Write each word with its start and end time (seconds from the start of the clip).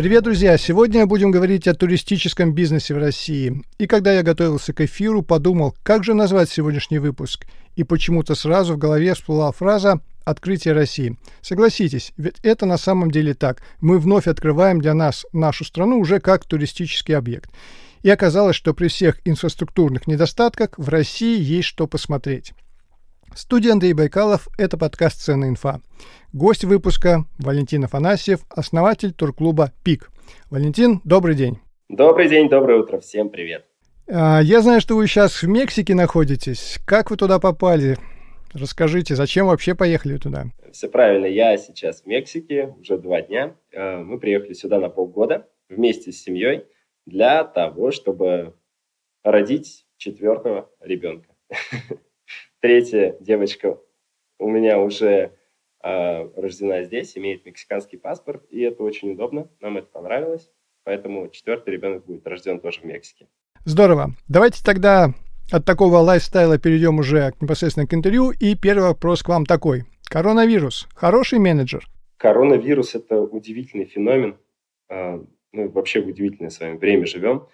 Привет, 0.00 0.24
друзья! 0.24 0.56
Сегодня 0.56 1.04
будем 1.04 1.30
говорить 1.30 1.68
о 1.68 1.74
туристическом 1.74 2.54
бизнесе 2.54 2.94
в 2.94 2.96
России. 2.96 3.62
И 3.76 3.86
когда 3.86 4.14
я 4.14 4.22
готовился 4.22 4.72
к 4.72 4.80
эфиру, 4.80 5.20
подумал, 5.20 5.76
как 5.82 6.04
же 6.04 6.14
назвать 6.14 6.48
сегодняшний 6.48 6.98
выпуск. 6.98 7.44
И 7.76 7.84
почему-то 7.84 8.34
сразу 8.34 8.72
в 8.72 8.78
голове 8.78 9.12
всплыла 9.12 9.52
фраза 9.52 10.00
«Открытие 10.24 10.72
России». 10.72 11.18
Согласитесь, 11.42 12.14
ведь 12.16 12.38
это 12.42 12.64
на 12.64 12.78
самом 12.78 13.10
деле 13.10 13.34
так. 13.34 13.60
Мы 13.82 13.98
вновь 13.98 14.26
открываем 14.26 14.80
для 14.80 14.94
нас 14.94 15.26
нашу 15.34 15.66
страну 15.66 15.98
уже 15.98 16.18
как 16.18 16.46
туристический 16.46 17.14
объект. 17.14 17.50
И 18.00 18.08
оказалось, 18.08 18.56
что 18.56 18.72
при 18.72 18.88
всех 18.88 19.20
инфраструктурных 19.26 20.06
недостатках 20.06 20.70
в 20.78 20.88
России 20.88 21.38
есть 21.38 21.68
что 21.68 21.86
посмотреть. 21.86 22.54
Студия 23.34 23.72
Андрей 23.72 23.92
Байкалов– 23.92 24.48
это 24.58 24.76
подкаст 24.76 25.20
«Ценная 25.20 25.50
инфа». 25.50 25.80
Гость 26.32 26.64
выпуска– 26.64 27.26
Валентин 27.38 27.84
Афанасьев, 27.84 28.40
основатель 28.50 29.12
турклуба 29.12 29.72
«Пик». 29.84 30.10
Валентин, 30.50 31.00
добрый 31.04 31.36
день. 31.36 31.58
Добрый 31.88 32.28
день, 32.28 32.48
доброе 32.48 32.80
утро, 32.80 32.98
всем 32.98 33.30
привет. 33.30 33.64
А, 34.08 34.40
я 34.40 34.60
знаю, 34.62 34.80
что 34.80 34.96
вы 34.96 35.06
сейчас 35.06 35.42
в 35.42 35.48
Мексике 35.48 35.94
находитесь. 35.94 36.78
Как 36.84 37.10
вы 37.10 37.16
туда 37.16 37.38
попали? 37.38 37.98
Расскажите, 38.52 39.14
зачем 39.14 39.46
вообще 39.46 39.76
поехали 39.76 40.16
туда? 40.16 40.46
Все 40.72 40.88
правильно, 40.88 41.26
я 41.26 41.56
сейчас 41.56 42.02
в 42.02 42.06
Мексике 42.06 42.74
уже 42.80 42.98
два 42.98 43.22
дня. 43.22 43.54
А, 43.74 44.02
мы 44.02 44.18
приехали 44.18 44.54
сюда 44.54 44.80
на 44.80 44.88
полгода 44.88 45.48
вместе 45.68 46.10
с 46.10 46.22
семьей 46.22 46.64
для 47.06 47.44
того, 47.44 47.92
чтобы 47.92 48.54
родить 49.22 49.86
четвертого 49.98 50.68
ребенка. 50.80 51.28
Третья 52.60 53.16
девочка 53.20 53.78
у 54.38 54.48
меня 54.48 54.78
уже 54.78 55.32
э, 55.82 56.28
рождена 56.36 56.82
здесь, 56.84 57.16
имеет 57.16 57.44
мексиканский 57.46 57.98
паспорт, 57.98 58.44
и 58.50 58.60
это 58.60 58.82
очень 58.82 59.12
удобно, 59.12 59.48
нам 59.60 59.78
это 59.78 59.86
понравилось, 59.86 60.50
поэтому 60.84 61.28
четвертый 61.28 61.70
ребенок 61.70 62.06
будет 62.06 62.26
рожден 62.26 62.60
тоже 62.60 62.80
в 62.80 62.84
Мексике. 62.84 63.26
Здорово. 63.64 64.10
Давайте 64.28 64.62
тогда 64.64 65.14
от 65.50 65.64
такого 65.64 65.96
лайфстайла 65.98 66.58
перейдем 66.58 66.98
уже 66.98 67.32
непосредственно 67.40 67.86
к 67.86 67.94
интервью. 67.94 68.30
И 68.30 68.54
первый 68.54 68.88
вопрос 68.88 69.22
к 69.22 69.28
вам 69.28 69.44
такой. 69.44 69.84
Коронавирус. 70.08 70.88
Хороший 70.94 71.38
менеджер? 71.38 71.86
Коронавирус– 72.16 72.94
это 72.94 73.20
удивительный 73.20 73.86
феномен. 73.86 74.36
Ну, 74.88 75.26
вообще 75.52 76.00
в 76.00 76.06
удивительное 76.06 76.50
с 76.50 76.60
вами 76.60 76.76
время 76.76 77.06
живем. 77.06 77.48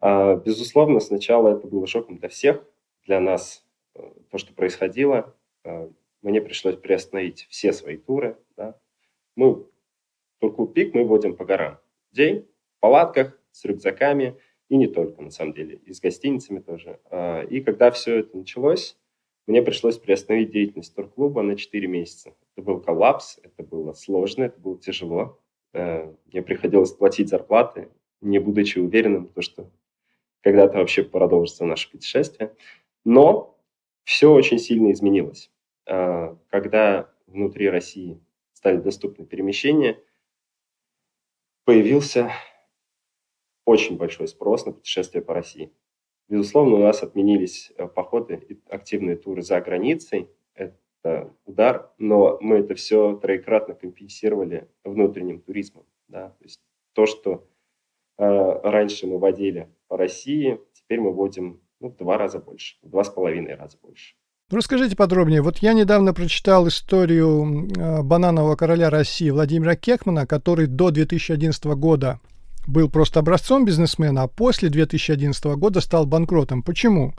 А, 0.00 0.36
безусловно, 0.36 1.00
сначала 1.00 1.56
это 1.56 1.66
было 1.66 1.86
шоком 1.86 2.16
для 2.16 2.28
всех. 2.28 2.64
Для 3.06 3.20
нас 3.20 3.61
то, 3.94 4.38
что 4.38 4.54
происходило, 4.54 5.36
э, 5.64 5.88
мне 6.22 6.40
пришлось 6.40 6.76
приостановить 6.76 7.46
все 7.50 7.72
свои 7.72 7.96
туры. 7.96 8.36
Да. 8.56 8.78
Мы 9.36 9.66
Турку 10.42 10.66
Пик 10.66 10.92
мы 10.92 11.04
водим 11.04 11.36
по 11.36 11.44
горам. 11.44 11.78
День 12.10 12.48
в 12.76 12.80
палатках 12.80 13.38
с 13.52 13.64
рюкзаками 13.64 14.36
и 14.68 14.76
не 14.76 14.88
только, 14.88 15.22
на 15.22 15.30
самом 15.30 15.52
деле, 15.52 15.76
и 15.76 15.92
с 15.92 16.00
гостиницами 16.00 16.58
тоже. 16.58 16.98
А, 17.10 17.42
и 17.42 17.60
когда 17.60 17.92
все 17.92 18.18
это 18.18 18.36
началось, 18.36 18.98
мне 19.46 19.62
пришлось 19.62 19.98
приостановить 19.98 20.50
деятельность 20.50 20.94
турклуба 20.96 21.42
на 21.42 21.56
4 21.56 21.86
месяца. 21.86 22.34
Это 22.56 22.64
был 22.66 22.80
коллапс, 22.80 23.38
это 23.42 23.62
было 23.62 23.92
сложно, 23.92 24.44
это 24.44 24.58
было 24.58 24.76
тяжело. 24.78 25.38
Э, 25.74 26.12
мне 26.26 26.42
приходилось 26.42 26.92
платить 26.92 27.28
зарплаты, 27.28 27.88
не 28.20 28.40
будучи 28.40 28.80
уверенным, 28.80 29.28
в 29.28 29.32
том, 29.34 29.42
что 29.42 29.70
когда-то 30.40 30.78
вообще 30.78 31.04
продолжится 31.04 31.64
наше 31.64 31.88
путешествие. 31.88 32.52
Но 33.04 33.56
все 34.04 34.30
очень 34.32 34.58
сильно 34.58 34.92
изменилось. 34.92 35.50
А, 35.86 36.36
когда 36.48 37.10
внутри 37.26 37.68
России 37.68 38.20
стали 38.52 38.76
доступны 38.76 39.24
перемещения, 39.24 39.98
появился 41.64 42.32
очень 43.64 43.96
большой 43.96 44.28
спрос 44.28 44.66
на 44.66 44.72
путешествия 44.72 45.22
по 45.22 45.34
России. 45.34 45.72
Безусловно, 46.28 46.76
у 46.76 46.78
нас 46.78 47.02
отменились 47.02 47.72
э, 47.76 47.86
походы 47.86 48.42
и 48.48 48.58
активные 48.68 49.16
туры 49.16 49.42
за 49.42 49.60
границей. 49.60 50.30
Это 50.54 51.34
удар, 51.44 51.92
но 51.98 52.38
мы 52.40 52.58
это 52.58 52.74
все 52.74 53.16
троекратно 53.16 53.74
компенсировали 53.74 54.68
внутренним 54.84 55.40
туризмом. 55.40 55.84
Да? 56.08 56.30
То 56.30 56.44
есть 56.44 56.60
то, 56.92 57.06
что 57.06 57.48
э, 58.18 58.24
раньше 58.24 59.06
мы 59.06 59.18
водили 59.18 59.68
по 59.88 59.96
России, 59.96 60.60
теперь 60.72 61.00
мы 61.00 61.12
водим 61.12 61.60
ну, 61.82 61.90
в 61.90 61.96
два 61.96 62.16
раза 62.16 62.38
больше, 62.38 62.76
в 62.82 62.90
два 62.90 63.04
с 63.04 63.10
половиной 63.10 63.56
раза 63.56 63.76
больше. 63.82 64.14
Ну, 64.50 64.58
расскажите 64.58 64.96
подробнее. 64.96 65.42
Вот 65.42 65.58
я 65.58 65.72
недавно 65.72 66.14
прочитал 66.14 66.68
историю 66.68 67.68
э, 67.76 68.02
бананового 68.02 68.54
короля 68.54 68.88
России 68.88 69.30
Владимира 69.30 69.74
Кекмана, 69.76 70.26
который 70.26 70.66
до 70.66 70.90
2011 70.90 71.64
года 71.64 72.20
был 72.66 72.88
просто 72.88 73.18
образцом 73.18 73.64
бизнесмена, 73.64 74.22
а 74.22 74.28
после 74.28 74.68
2011 74.68 75.44
года 75.56 75.80
стал 75.80 76.06
банкротом. 76.06 76.62
Почему? 76.62 77.14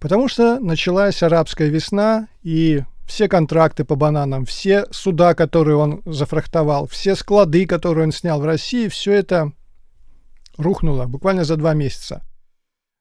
Потому 0.00 0.26
что 0.26 0.58
началась 0.58 1.22
арабская 1.22 1.68
весна, 1.68 2.26
и 2.42 2.82
все 3.06 3.28
контракты 3.28 3.84
по 3.84 3.94
бананам, 3.94 4.44
все 4.44 4.86
суда, 4.90 5.34
которые 5.34 5.76
он 5.76 6.02
зафрахтовал, 6.04 6.88
все 6.88 7.14
склады, 7.14 7.66
которые 7.66 8.04
он 8.06 8.12
снял 8.12 8.40
в 8.40 8.44
России, 8.44 8.88
все 8.88 9.12
это 9.12 9.52
рухнуло 10.56 11.06
буквально 11.06 11.44
за 11.44 11.56
два 11.56 11.74
месяца. 11.74 12.22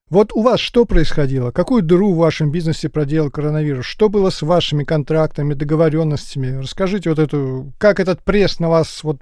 Вот 0.09 0.34
у 0.34 0.42
вас 0.42 0.59
что 0.59 0.86
происходило? 0.86 1.52
Какую 1.52 1.84
дыру 1.84 2.14
в 2.14 2.18
вашем 2.18 2.52
бизнесе 2.52 2.90
проделал 2.90 3.30
коронавирус? 3.30 3.86
Что 3.86 4.09
было 4.09 4.31
с 4.31 4.42
вашими 4.42 4.84
контрактами, 4.84 5.53
договоренностями? 5.53 6.58
Расскажите 6.59 7.09
вот 7.09 7.20
эту, 7.20 7.72
как 7.78 8.00
этот 8.00 8.24
пресс 8.24 8.59
на 8.59 8.70
вас, 8.70 9.03
вот 9.03 9.18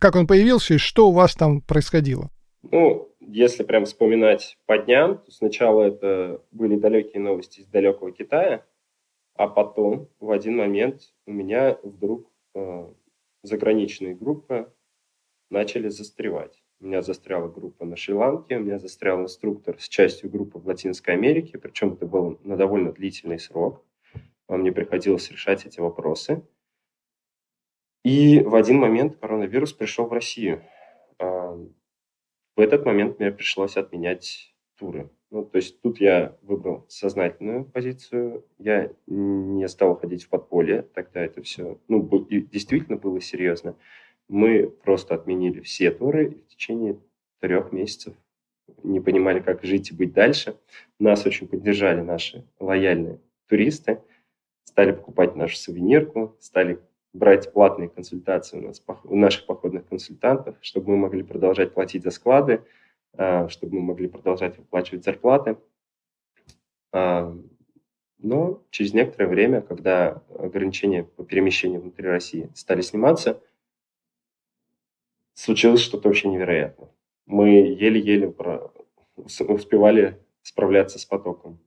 как 0.00 0.16
он 0.16 0.26
появился 0.26 0.74
и 0.74 0.78
что 0.78 1.08
у 1.08 1.12
вас 1.12 1.34
там 1.34 1.60
происходило? 1.60 2.30
Ну, 2.62 3.10
если 3.20 3.62
прям 3.62 3.84
вспоминать 3.84 4.56
по 4.64 4.78
дням, 4.78 5.18
то 5.18 5.30
сначала 5.30 5.82
это 5.82 6.40
были 6.50 6.76
далекие 6.76 7.22
новости 7.22 7.60
из 7.60 7.66
далекого 7.66 8.10
Китая, 8.10 8.64
а 9.34 9.48
потом 9.48 10.08
в 10.18 10.30
один 10.30 10.56
момент 10.56 11.12
у 11.26 11.32
меня 11.32 11.76
вдруг 11.82 12.30
э, 12.54 12.86
заграничные 13.42 14.14
группы 14.14 14.72
начали 15.50 15.88
застревать. 15.88 16.61
У 16.82 16.86
меня 16.86 17.00
застряла 17.00 17.46
группа 17.46 17.84
на 17.84 17.94
Шри-Ланке, 17.94 18.56
у 18.56 18.60
меня 18.60 18.80
застрял 18.80 19.22
инструктор 19.22 19.80
с 19.80 19.88
частью 19.88 20.28
группы 20.28 20.58
в 20.58 20.66
Латинской 20.66 21.14
Америке, 21.14 21.56
причем 21.56 21.92
это 21.92 22.06
было 22.06 22.36
на 22.42 22.56
довольно 22.56 22.90
длительный 22.90 23.38
срок. 23.38 23.84
Мне 24.48 24.72
приходилось 24.72 25.30
решать 25.30 25.64
эти 25.64 25.78
вопросы. 25.78 26.42
И 28.04 28.40
в 28.40 28.56
один 28.56 28.78
момент 28.78 29.16
коронавирус 29.16 29.72
пришел 29.72 30.06
в 30.06 30.12
Россию. 30.12 30.64
А, 31.20 31.52
в 32.56 32.60
этот 32.60 32.84
момент 32.84 33.20
мне 33.20 33.30
пришлось 33.30 33.76
отменять 33.76 34.52
туры. 34.76 35.08
Ну, 35.30 35.44
то 35.44 35.58
есть 35.58 35.80
тут 35.82 36.00
я 36.00 36.36
выбрал 36.42 36.84
сознательную 36.88 37.64
позицию. 37.64 38.44
Я 38.58 38.90
не 39.06 39.68
стал 39.68 39.94
ходить 39.94 40.24
в 40.24 40.28
подполье. 40.28 40.82
Тогда 40.82 41.20
это 41.20 41.42
все 41.42 41.78
ну, 41.86 42.02
действительно 42.28 42.96
было 42.96 43.20
серьезно 43.20 43.76
мы 44.32 44.66
просто 44.82 45.14
отменили 45.14 45.60
все 45.60 45.90
туры 45.90 46.24
и 46.24 46.42
в 46.42 46.46
течение 46.48 46.98
трех 47.40 47.70
месяцев 47.70 48.14
не 48.82 48.98
понимали, 48.98 49.40
как 49.40 49.62
жить 49.62 49.90
и 49.90 49.94
быть 49.94 50.14
дальше. 50.14 50.56
Нас 50.98 51.26
очень 51.26 51.46
поддержали 51.46 52.00
наши 52.00 52.46
лояльные 52.58 53.20
туристы, 53.46 54.00
стали 54.64 54.92
покупать 54.92 55.36
нашу 55.36 55.56
сувенирку, 55.56 56.34
стали 56.40 56.80
брать 57.12 57.52
платные 57.52 57.90
консультации 57.90 58.58
у, 58.58 58.62
нас, 58.62 58.82
у 59.04 59.16
наших 59.16 59.44
походных 59.44 59.86
консультантов, 59.86 60.56
чтобы 60.62 60.92
мы 60.92 60.96
могли 60.96 61.22
продолжать 61.22 61.74
платить 61.74 62.02
за 62.02 62.10
склады, 62.10 62.64
а, 63.12 63.50
чтобы 63.50 63.74
мы 63.74 63.82
могли 63.82 64.08
продолжать 64.08 64.56
выплачивать 64.56 65.04
зарплаты. 65.04 65.58
А, 66.90 67.36
но 68.16 68.62
через 68.70 68.94
некоторое 68.94 69.26
время, 69.26 69.60
когда 69.60 70.22
ограничения 70.38 71.04
по 71.04 71.22
перемещению 71.22 71.82
внутри 71.82 72.08
России 72.08 72.48
стали 72.54 72.80
сниматься– 72.80 73.38
случилось 75.34 75.80
что-то 75.80 76.08
вообще 76.08 76.28
невероятное. 76.28 76.90
Мы 77.26 77.48
еле-еле 77.48 78.34
успевали 79.26 80.20
справляться 80.42 80.98
с 80.98 81.04
потоком. 81.04 81.60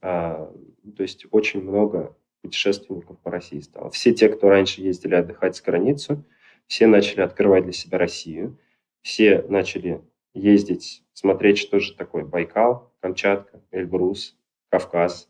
А, 0.00 0.52
то 0.96 1.02
есть 1.02 1.26
очень 1.30 1.62
много 1.62 2.16
путешественников 2.42 3.18
по 3.20 3.30
России 3.30 3.60
стало. 3.60 3.90
Все 3.90 4.12
те, 4.12 4.28
кто 4.28 4.48
раньше 4.48 4.82
ездили 4.82 5.14
отдыхать 5.14 5.56
за 5.56 5.62
границу, 5.62 6.24
все 6.66 6.86
начали 6.86 7.20
открывать 7.20 7.64
для 7.64 7.72
себя 7.72 7.98
Россию, 7.98 8.58
все 9.00 9.42
начали 9.42 10.02
ездить, 10.34 11.04
смотреть, 11.12 11.58
что 11.58 11.78
же 11.78 11.94
такое 11.94 12.24
Байкал, 12.24 12.92
Камчатка, 13.00 13.62
Эльбрус, 13.70 14.36
Кавказ, 14.70 15.28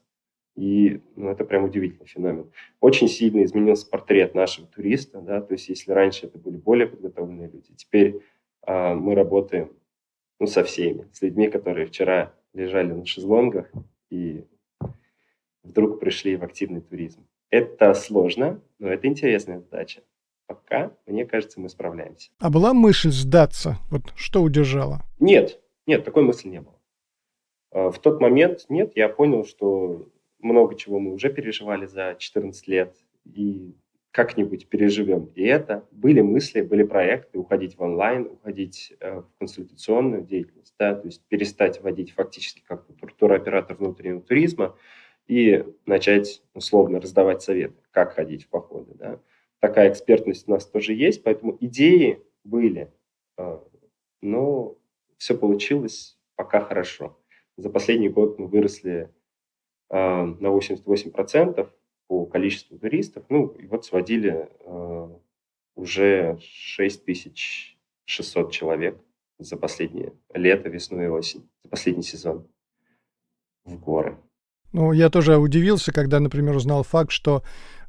и 0.54 1.00
ну, 1.16 1.30
это 1.30 1.44
прям 1.44 1.64
удивительный 1.64 2.06
феномен. 2.06 2.50
Очень 2.80 3.08
сильно 3.08 3.42
изменился 3.44 3.88
портрет 3.88 4.34
нашего 4.34 4.66
туриста, 4.66 5.20
да, 5.20 5.40
то 5.40 5.54
есть 5.54 5.68
если 5.68 5.92
раньше 5.92 6.26
это 6.26 6.38
были 6.38 6.56
более 6.56 6.86
подготовленные 6.86 7.48
люди, 7.48 7.72
теперь 7.74 8.20
а, 8.62 8.94
мы 8.94 9.14
работаем 9.14 9.72
ну, 10.38 10.46
со 10.46 10.62
всеми, 10.64 11.08
с 11.12 11.22
людьми, 11.22 11.48
которые 11.48 11.86
вчера 11.86 12.34
лежали 12.52 12.92
на 12.92 13.06
шезлонгах 13.06 13.70
и 14.10 14.44
вдруг 15.62 16.00
пришли 16.00 16.36
в 16.36 16.44
активный 16.44 16.80
туризм. 16.80 17.26
Это 17.50 17.94
сложно, 17.94 18.60
но 18.78 18.88
это 18.88 19.06
интересная 19.06 19.60
задача. 19.60 20.02
пока, 20.46 20.92
мне 21.06 21.24
кажется, 21.24 21.60
мы 21.60 21.68
справляемся. 21.68 22.30
А 22.40 22.50
была 22.50 22.74
мысль 22.74 23.10
сдаться? 23.10 23.78
Вот 23.90 24.12
что 24.16 24.42
удержало? 24.42 25.00
Нет, 25.18 25.60
нет, 25.86 26.04
такой 26.04 26.24
мысли 26.24 26.48
не 26.48 26.60
было. 26.60 26.78
А, 27.70 27.90
в 27.90 27.98
тот 27.98 28.20
момент 28.20 28.66
нет, 28.68 28.92
я 28.96 29.08
понял, 29.08 29.44
что 29.46 30.08
много 30.42 30.74
чего 30.74 30.98
мы 30.98 31.12
уже 31.12 31.30
переживали 31.30 31.86
за 31.86 32.16
14 32.18 32.68
лет, 32.68 32.96
и 33.24 33.74
как-нибудь 34.12 34.68
переживем 34.68 35.30
и 35.34 35.42
это. 35.42 35.88
Были 35.90 36.20
мысли, 36.20 36.60
были 36.60 36.82
проекты 36.82 37.38
уходить 37.38 37.76
в 37.76 37.82
онлайн, 37.82 38.26
уходить 38.26 38.92
э, 39.00 39.20
в 39.20 39.38
консультационную 39.38 40.22
деятельность, 40.22 40.74
да, 40.78 40.94
то 40.94 41.06
есть 41.06 41.24
перестать 41.28 41.80
вводить 41.82 42.12
фактически 42.12 42.62
как 42.66 42.86
туроператор 43.16 43.76
внутреннего 43.76 44.20
туризма 44.20 44.76
и 45.26 45.64
начать 45.86 46.42
условно 46.52 47.00
раздавать 47.00 47.42
советы, 47.42 47.80
как 47.90 48.12
ходить 48.12 48.44
в 48.44 48.48
походы. 48.48 48.92
Да. 48.94 49.18
Такая 49.60 49.90
экспертность 49.90 50.46
у 50.46 50.50
нас 50.50 50.66
тоже 50.66 50.92
есть, 50.92 51.22
поэтому 51.22 51.56
идеи 51.60 52.20
были, 52.44 52.92
э, 53.38 53.58
но 54.20 54.76
все 55.16 55.36
получилось 55.38 56.18
пока 56.36 56.60
хорошо. 56.60 57.18
За 57.56 57.70
последний 57.70 58.10
год 58.10 58.38
мы 58.38 58.46
выросли 58.46 59.10
на 59.92 60.48
88%, 60.48 61.68
по 62.12 62.26
количеству 62.26 62.78
туристов. 62.78 63.24
Ну, 63.30 63.46
и 63.46 63.66
вот 63.66 63.86
сводили 63.86 64.50
э, 64.66 65.08
уже 65.76 66.36
6600 66.40 68.52
человек 68.52 69.00
за 69.38 69.56
последнее 69.56 70.12
лето, 70.34 70.68
весну 70.68 71.02
и 71.02 71.06
осень, 71.06 71.48
за 71.62 71.70
последний 71.70 72.02
сезон 72.02 72.46
в 73.64 73.78
горы. 73.78 74.18
Ну, 74.72 74.92
я 74.92 75.08
тоже 75.08 75.38
удивился, 75.38 75.90
когда, 75.90 76.20
например, 76.20 76.54
узнал 76.54 76.82
факт, 76.82 77.12
что 77.12 77.42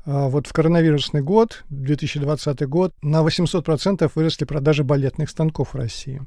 э, 0.06 0.30
вот 0.30 0.48
в 0.48 0.54
коронавирусный 0.54 1.22
год, 1.22 1.66
2020 1.70 2.66
год, 2.68 2.94
на 3.02 3.28
800% 3.28 4.10
выросли 4.16 4.46
продажи 4.46 4.86
балетных 4.86 5.30
станков 5.30 5.74
в 5.74 5.78
России. 5.78 6.22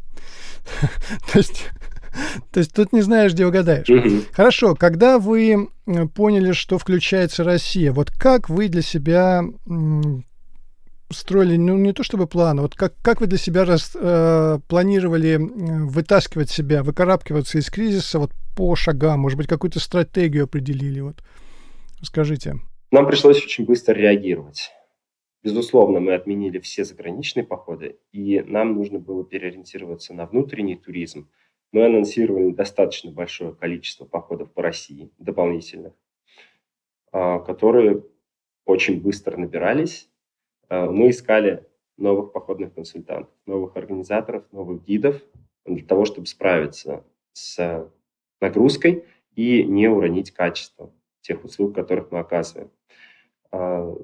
То 1.32 1.38
есть 1.38 1.70
То 2.52 2.60
есть 2.60 2.72
тут 2.72 2.92
не 2.92 3.02
знаешь, 3.02 3.32
где 3.32 3.46
угадаешь. 3.46 3.86
Хорошо, 4.32 4.74
когда 4.74 5.18
вы 5.18 5.68
поняли, 6.14 6.52
что 6.52 6.78
включается 6.78 7.44
Россия, 7.44 7.92
вот 7.92 8.10
как 8.10 8.48
вы 8.48 8.68
для 8.68 8.82
себя 8.82 9.42
строили, 11.10 11.56
ну, 11.56 11.76
не 11.76 11.92
то 11.92 12.02
чтобы 12.02 12.26
планы, 12.26 12.62
вот 12.62 12.74
как, 12.74 12.94
как 13.00 13.20
вы 13.20 13.28
для 13.28 13.38
себя 13.38 13.64
раз, 13.64 13.92
э, 13.94 14.58
планировали 14.68 15.36
вытаскивать 15.36 16.50
себя, 16.50 16.82
выкарабкиваться 16.82 17.58
из 17.58 17.70
кризиса 17.70 18.18
вот 18.18 18.32
по 18.56 18.74
шагам, 18.74 19.20
может 19.20 19.38
быть, 19.38 19.46
какую-то 19.46 19.78
стратегию 19.78 20.44
определили, 20.44 20.98
вот, 20.98 21.22
скажите. 22.02 22.56
Нам 22.90 23.06
пришлось 23.06 23.36
очень 23.36 23.66
быстро 23.66 23.94
реагировать. 23.94 24.72
Безусловно, 25.44 26.00
мы 26.00 26.14
отменили 26.14 26.58
все 26.58 26.84
заграничные 26.84 27.44
походы, 27.44 27.98
и 28.10 28.40
нам 28.40 28.74
нужно 28.74 28.98
было 28.98 29.24
переориентироваться 29.24 30.12
на 30.12 30.26
внутренний 30.26 30.74
туризм– 30.74 31.28
мы 31.76 31.84
анонсировали 31.84 32.52
достаточно 32.52 33.11
большое 33.11 33.55
количество 33.55 34.06
походов 34.06 34.50
по 34.50 34.62
России, 34.62 35.11
дополнительных, 35.19 35.93
а, 37.12 37.38
которые 37.40 38.02
очень 38.64 38.99
быстро 38.99 39.37
набирались. 39.37 40.08
А, 40.70 40.90
мы 40.90 41.11
искали 41.11 41.67
новых 41.99 42.32
походных 42.32 42.73
консультантов, 42.73 43.34
новых 43.44 43.76
организаторов, 43.76 44.50
новых 44.52 44.84
гидов 44.84 45.20
для 45.67 45.84
того, 45.84 46.06
чтобы 46.06 46.26
справиться 46.26 47.05
с 47.34 47.90
нагрузкой 48.40 49.05
и 49.34 49.62
не 49.62 49.87
уронить 49.87 50.31
качество 50.31 50.90
тех 51.20 51.44
услуг, 51.44 51.75
которых 51.75 52.11
мы 52.11 52.20
оказываем. 52.20 52.70
А, 53.52 53.94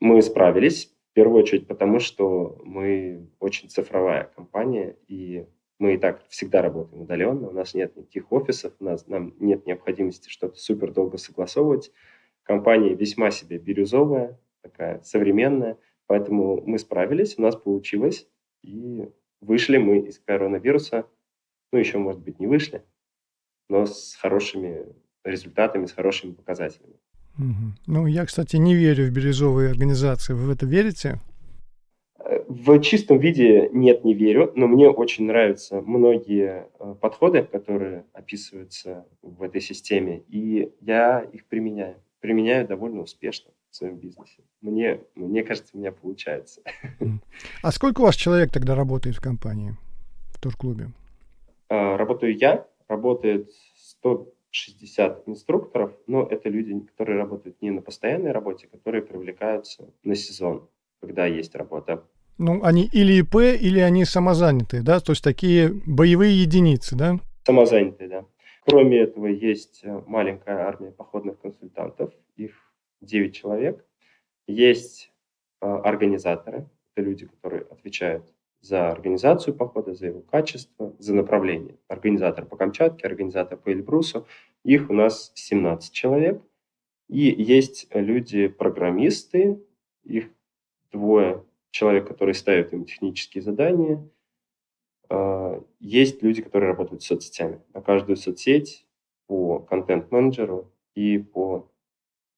мы 0.00 0.22
справились, 0.22 0.86
в 1.10 1.12
первую 1.12 1.42
очередь, 1.42 1.66
потому 1.66 1.98
что 1.98 2.58
мы 2.64 3.28
очень 3.40 3.68
цифровая 3.68 4.32
компания, 4.34 4.96
и 5.06 5.46
мы 5.78 5.94
и 5.94 5.98
так 5.98 6.26
всегда 6.28 6.62
работаем 6.62 7.02
удаленно, 7.02 7.48
у 7.48 7.52
нас 7.52 7.74
нет 7.74 7.96
никаких 7.96 8.32
офисов, 8.32 8.72
у 8.80 8.84
нас, 8.84 9.06
нам 9.06 9.34
нет 9.38 9.66
необходимости 9.66 10.28
что-то 10.28 10.58
супер 10.58 10.92
долго 10.92 11.18
согласовывать. 11.18 11.92
Компания 12.42 12.94
весьма 12.94 13.30
себе 13.30 13.58
бирюзовая, 13.58 14.38
такая 14.62 15.00
современная, 15.02 15.76
поэтому 16.06 16.62
мы 16.66 16.78
справились, 16.78 17.38
у 17.38 17.42
нас 17.42 17.54
получилось, 17.56 18.26
и 18.62 19.08
вышли 19.40 19.76
мы 19.76 19.98
из 20.00 20.18
коронавируса, 20.18 21.06
ну, 21.72 21.78
еще, 21.78 21.98
может 21.98 22.22
быть, 22.22 22.40
не 22.40 22.46
вышли, 22.46 22.82
но 23.68 23.86
с 23.86 24.16
хорошими 24.20 24.86
результатами, 25.24 25.86
с 25.86 25.92
хорошими 25.92 26.32
показателями. 26.32 26.94
Угу. 27.38 27.74
Ну, 27.86 28.06
я, 28.06 28.24
кстати, 28.24 28.56
не 28.56 28.74
верю 28.74 29.06
в 29.06 29.10
бирюзовые 29.10 29.70
организации. 29.70 30.32
Вы 30.32 30.46
в 30.46 30.50
это 30.50 30.66
верите? 30.66 31.20
В 32.64 32.80
чистом 32.80 33.18
виде 33.18 33.68
нет, 33.72 34.04
не 34.04 34.14
верю, 34.14 34.52
но 34.56 34.66
мне 34.66 34.88
очень 34.88 35.26
нравятся 35.26 35.80
многие 35.80 36.66
э, 36.78 36.94
подходы, 37.00 37.42
которые 37.42 38.04
описываются 38.12 39.06
в 39.22 39.42
этой 39.42 39.60
системе, 39.60 40.22
и 40.28 40.72
я 40.80 41.20
их 41.20 41.46
применяю. 41.46 41.96
Применяю 42.20 42.66
довольно 42.66 43.02
успешно 43.02 43.52
в 43.70 43.76
своем 43.76 43.96
бизнесе. 43.96 44.42
Мне, 44.60 45.00
мне 45.14 45.44
кажется, 45.44 45.70
у 45.74 45.78
меня 45.78 45.92
получается. 45.92 46.62
А 47.62 47.70
сколько 47.70 48.00
у 48.00 48.04
вас 48.04 48.16
человек 48.16 48.50
тогда 48.50 48.74
работает 48.74 49.16
в 49.16 49.20
компании, 49.20 49.76
в 50.30 50.40
турклубе? 50.40 50.88
А, 51.68 51.96
работаю 51.96 52.36
я, 52.36 52.66
работает 52.88 53.50
160 53.76 55.28
инструкторов, 55.28 55.92
но 56.08 56.24
это 56.24 56.48
люди, 56.48 56.78
которые 56.80 57.18
работают 57.18 57.62
не 57.62 57.70
на 57.70 57.82
постоянной 57.82 58.32
работе, 58.32 58.66
которые 58.66 59.02
привлекаются 59.02 59.88
на 60.02 60.16
сезон 60.16 60.68
когда 61.00 61.26
есть 61.26 61.54
работа. 61.54 62.04
Ну, 62.38 62.62
они 62.62 62.88
или 62.92 63.14
ИП, 63.14 63.36
или 63.36 63.80
они 63.80 64.04
самозанятые, 64.04 64.82
да? 64.82 65.00
То 65.00 65.12
есть 65.12 65.24
такие 65.24 65.72
боевые 65.86 66.40
единицы, 66.40 66.96
да? 66.96 67.18
Самозанятые, 67.44 68.08
да. 68.08 68.24
Кроме 68.64 68.98
этого, 68.98 69.26
есть 69.26 69.80
э, 69.82 70.02
маленькая 70.06 70.66
армия 70.66 70.90
походных 70.90 71.40
консультантов, 71.40 72.12
их 72.36 72.52
9 73.00 73.34
человек. 73.34 73.84
Есть 74.46 75.12
э, 75.60 75.66
организаторы, 75.66 76.68
это 76.94 77.04
люди, 77.04 77.26
которые 77.26 77.62
отвечают 77.62 78.24
за 78.60 78.90
организацию 78.90 79.54
похода, 79.54 79.94
за 79.94 80.06
его 80.06 80.20
качество, 80.20 80.94
за 80.98 81.14
направление. 81.14 81.76
Организатор 81.88 82.44
по 82.44 82.56
Камчатке, 82.56 83.06
организатор 83.06 83.56
по 83.56 83.70
Эльбрусу. 83.70 84.26
Их 84.64 84.90
у 84.90 84.92
нас 84.92 85.32
17 85.34 85.92
человек. 85.92 86.42
И 87.08 87.20
есть 87.20 87.86
люди-программисты, 87.94 89.62
их 90.04 90.28
двое 90.92 91.44
человек, 91.70 92.08
которые 92.08 92.34
ставят 92.34 92.72
им 92.72 92.84
технические 92.84 93.42
задания. 93.42 94.08
А, 95.08 95.62
есть 95.80 96.22
люди, 96.22 96.42
которые 96.42 96.70
работают 96.70 97.02
с 97.02 97.06
соцсетями. 97.06 97.60
На 97.74 97.80
каждую 97.80 98.16
соцсеть 98.16 98.86
по 99.26 99.58
контент-менеджеру 99.60 100.72
и 100.94 101.18
по 101.18 101.70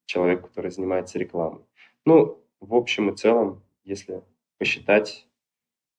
человеку, 0.07 0.49
который 0.49 0.71
занимается 0.71 1.19
рекламой. 1.19 1.63
Ну, 2.05 2.45
в 2.61 2.75
общем 2.75 3.11
и 3.11 3.17
целом, 3.17 3.63
если 3.85 4.23
посчитать, 4.59 5.27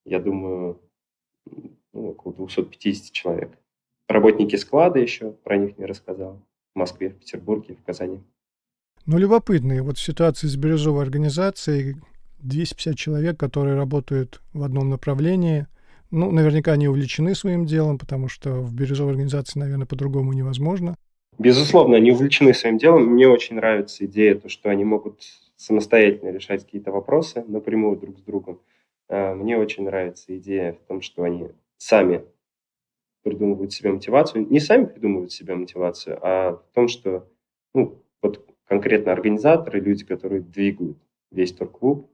я 0.06 0.20
думаю, 0.20 0.82
ну, 1.94 2.10
около 2.10 2.34
250 2.34 3.12
человек. 3.12 3.58
Работники 4.08 4.56
склада 4.56 5.00
еще, 5.00 5.32
про 5.32 5.58
них 5.58 5.78
не 5.78 5.86
рассказал. 5.86 6.46
В 6.76 6.80
Москве, 6.80 7.10
в 7.10 7.20
Петербурге, 7.20 7.76
в 7.76 7.84
Казани. 7.84 8.22
Ну, 9.06 9.18
любопытные 9.18 9.82
вот 9.82 9.98
ситуации 9.98 10.48
с 10.48 10.56
бирюзовой 10.56 11.04
организацией, 11.04 11.96
250 12.42 12.96
человек, 12.96 13.40
которые 13.40 13.76
работают 13.76 14.42
в 14.54 14.64
одном 14.64 14.90
направлении. 14.90 15.68
Ну, 16.10 16.32
наверняка 16.32 16.74
они 16.74 16.88
увлечены 16.88 17.36
своим 17.36 17.66
делом, 17.66 17.98
потому 17.98 18.28
что 18.28 18.62
в 18.62 18.74
бирюзовой 18.74 19.12
организации, 19.12 19.60
наверное, 19.60 19.86
по-другому 19.86 20.34
невозможно. 20.34 20.96
Безусловно, 21.38 21.98
они 21.98 22.12
увлечены 22.12 22.54
своим 22.54 22.78
делом. 22.78 23.06
Мне 23.06 23.28
очень 23.28 23.56
нравится 23.56 24.06
идея, 24.06 24.36
то, 24.36 24.50
что 24.50 24.70
они 24.70 24.84
могут 24.84 25.24
самостоятельно 25.56 26.30
решать 26.30 26.66
какие-то 26.66 26.92
вопросы 26.92 27.44
напрямую 27.48 27.98
друг 27.98 28.18
с 28.18 28.22
другом. 28.22 28.60
А, 29.08 29.34
мне 29.36 29.58
очень 29.58 29.86
нравится 29.86 30.36
идея 30.38 30.74
в 30.74 30.88
том, 30.88 31.02
что 31.02 31.24
они 31.24 31.50
сами 31.78 32.24
придумывают 33.24 33.72
себе 33.72 33.92
мотивацию. 33.92 34.48
Не 34.50 34.60
сами 34.60 34.86
придумывают 34.86 35.32
себе 35.32 35.56
мотивацию, 35.56 36.20
а 36.22 36.58
в 36.58 36.74
том, 36.74 36.88
что 36.88 37.28
ну, 37.74 38.04
вот 38.22 38.46
конкретно 38.66 39.12
организаторы, 39.12 39.80
люди, 39.80 40.06
которые 40.06 40.42
двигают 40.42 40.98
весь 41.32 41.54
турклуб, 41.54 42.10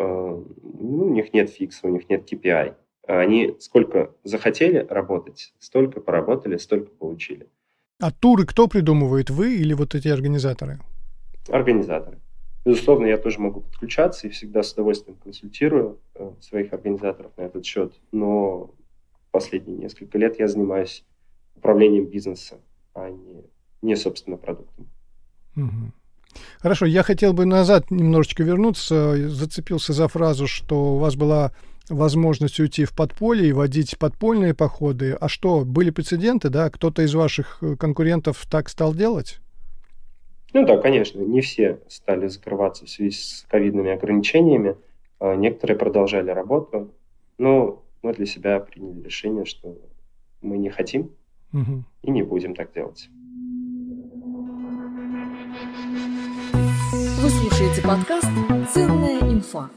ну, 0.00 1.04
у 1.06 1.10
них 1.10 1.32
нет 1.32 1.50
фикса, 1.50 1.86
у 1.86 1.90
них 1.90 2.08
нет 2.08 2.30
KPI. 2.30 2.74
Они 3.06 3.56
сколько 3.58 4.14
захотели 4.24 4.86
работать, 4.88 5.52
столько 5.58 6.00
поработали, 6.00 6.56
столько 6.56 6.90
получили. 6.90 7.48
А 8.00 8.10
туры 8.10 8.46
кто 8.46 8.66
придумывает, 8.68 9.30
вы 9.30 9.56
или 9.56 9.74
вот 9.74 9.94
эти 9.94 10.08
организаторы? 10.08 10.80
Организаторы. 11.48 12.18
Безусловно, 12.64 13.06
я 13.06 13.16
тоже 13.16 13.40
могу 13.40 13.62
подключаться 13.62 14.26
и 14.26 14.30
всегда 14.30 14.62
с 14.62 14.72
удовольствием 14.72 15.16
консультирую 15.16 15.98
э, 16.14 16.30
своих 16.40 16.72
организаторов 16.72 17.32
на 17.36 17.42
этот 17.42 17.64
счет, 17.64 17.94
но 18.12 18.74
последние 19.30 19.78
несколько 19.78 20.18
лет 20.18 20.38
я 20.38 20.46
занимаюсь 20.46 21.04
управлением 21.56 22.06
бизнеса, 22.06 22.60
а 22.94 23.10
не, 23.10 23.44
не 23.82 23.96
собственно, 23.96 24.36
продуктом. 24.36 24.88
Угу. 25.56 25.92
Хорошо, 26.60 26.86
я 26.86 27.02
хотел 27.02 27.32
бы 27.32 27.44
назад 27.44 27.90
немножечко 27.90 28.42
вернуться. 28.42 29.28
Зацепился 29.28 29.92
за 29.92 30.08
фразу, 30.08 30.46
что 30.46 30.94
у 30.94 30.98
вас 30.98 31.16
была 31.16 31.52
возможность 31.88 32.60
уйти 32.60 32.84
в 32.84 32.94
подполье 32.94 33.48
и 33.48 33.52
водить 33.52 33.98
подпольные 33.98 34.54
походы. 34.54 35.16
А 35.20 35.28
что, 35.28 35.64
были 35.64 35.90
прецеденты, 35.90 36.48
да? 36.48 36.70
Кто-то 36.70 37.02
из 37.02 37.14
ваших 37.14 37.58
э, 37.62 37.76
конкурентов 37.76 38.46
так 38.48 38.68
стал 38.68 38.94
делать? 38.94 39.40
Ну 40.52 40.66
да, 40.66 40.78
конечно, 40.78 41.20
не 41.20 41.40
все 41.40 41.80
стали 41.88 42.28
закрываться 42.28 42.86
в 42.86 42.90
связи 42.90 43.10
с 43.10 43.46
ковидными 43.48 43.90
ограничениями. 43.90 44.76
А 45.18 45.34
некоторые 45.34 45.78
продолжали 45.78 46.30
работу. 46.30 46.92
Но 47.38 47.82
мы 48.02 48.14
для 48.14 48.26
себя 48.26 48.60
приняли 48.60 49.02
решение, 49.02 49.44
что 49.44 49.76
мы 50.40 50.58
не 50.58 50.70
хотим 50.70 51.10
угу. 51.52 51.84
и 52.02 52.10
не 52.10 52.22
будем 52.22 52.54
так 52.54 52.72
делать. 52.72 53.08
Слушаете 57.40 57.80
подкаст 57.80 58.28
«Ценная 58.74 59.18
инфа». 59.20 59.70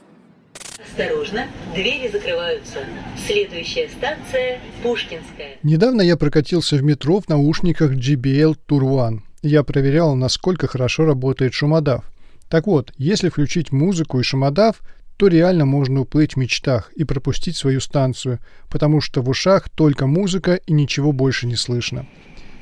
Осторожно, 0.85 1.47
двери 1.73 2.11
закрываются. 2.11 2.79
Следующая 3.25 3.87
станция– 3.87 4.59
Пушкинская. 4.83 5.59
Недавно 5.63 6.01
я 6.01 6.17
прокатился 6.17 6.75
в 6.75 6.83
метро 6.83 7.21
в 7.21 7.29
наушниках 7.29 7.93
JBL 7.93 8.57
Tour 8.67 8.81
One. 8.81 9.19
Я 9.41 9.63
проверял, 9.63 10.13
насколько 10.15 10.67
хорошо 10.67 11.05
работает 11.05 11.53
шумодав. 11.53 12.03
Так 12.49 12.67
вот, 12.67 12.91
если 12.97 13.29
включить 13.29 13.71
музыку 13.71 14.19
и 14.19 14.23
шумодав, 14.23 14.81
то 15.15 15.27
реально 15.27 15.65
можно 15.65 16.01
уплыть 16.01 16.33
в 16.33 16.39
мечтах 16.39 16.91
и 16.97 17.05
пропустить 17.05 17.55
свою 17.55 17.79
станцию, 17.79 18.39
потому 18.69 18.99
что 18.99 19.21
в 19.21 19.29
ушах 19.29 19.69
только 19.69 20.05
музыка 20.05 20.55
и 20.55 20.73
ничего 20.73 21.13
больше 21.13 21.47
не 21.47 21.55
слышно. 21.55 22.07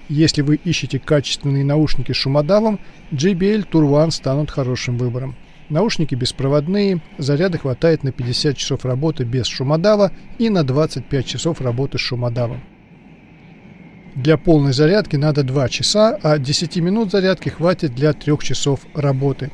Если 0.10 0.42
вы 0.42 0.56
ищете 0.56 1.00
качественные 1.00 1.64
наушники 1.64 2.12
с 2.12 2.16
шумодавом, 2.16 2.80
JBL 3.12 3.70
Tour 3.70 3.90
One 3.90 4.12
станут 4.12 4.52
хорошим 4.52 4.98
выбором. 4.98 5.36
Наушники 5.70 6.16
беспроводные, 6.16 7.00
заряда 7.18 7.58
хватает 7.58 8.04
на 8.04 8.12
50 8.12 8.58
часов 8.58 8.84
работы 8.84 9.24
без 9.24 9.48
шумодава 9.48 10.12
и 10.38 10.50
на 10.50 10.64
25 10.64 11.26
часов 11.26 11.62
работы 11.62 11.98
с 11.98 12.02
шумодавом. 12.02 12.62
Для 14.16 14.38
полной 14.38 14.74
зарядки 14.74 15.16
надо 15.16 15.44
2 15.44 15.70
часа, 15.70 16.20
а 16.22 16.38
10 16.38 16.76
минут 16.78 17.12
зарядки 17.12 17.48
хватит 17.48 17.96
для 17.96 18.12
3 18.12 18.38
часов 18.40 18.82
работы. 18.94 19.50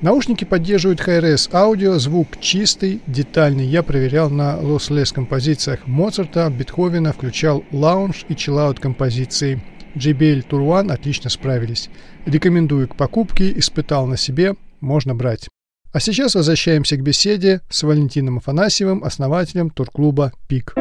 Наушники 0.00 0.44
поддерживают 0.44 1.00
Hi-Res 1.00 1.50
аудио, 1.52 1.98
звук 1.98 2.38
чистый, 2.40 3.00
детальный. 3.08 3.66
Я 3.66 3.82
проверял 3.82 4.30
на 4.30 4.56
lossless 4.56 5.12
композициях 5.12 5.88
Моцарта, 5.88 6.48
Бетховена, 6.50 7.12
включал 7.12 7.64
лаунж 7.72 8.24
и 8.28 8.36
чиллаут 8.36 8.78
композиции. 8.78 9.60
JBL 9.96 10.48
Tour 10.48 10.60
One 10.68 10.92
отлично 10.92 11.30
справились. 11.30 11.90
Рекомендую 12.26 12.86
к 12.86 12.94
покупке, 12.94 13.52
испытал 13.58 14.06
на 14.06 14.16
себе, 14.16 14.54
можно 14.80 15.16
брать. 15.16 15.48
А 15.92 15.98
сейчас 15.98 16.36
возвращаемся 16.36 16.96
к 16.96 17.02
беседе 17.02 17.62
с 17.68 17.82
Валентином 17.82 18.38
Афанасьевым, 18.38 19.02
основателем 19.02 19.70
турклуба 19.70 20.32
«Пик». 20.46 20.74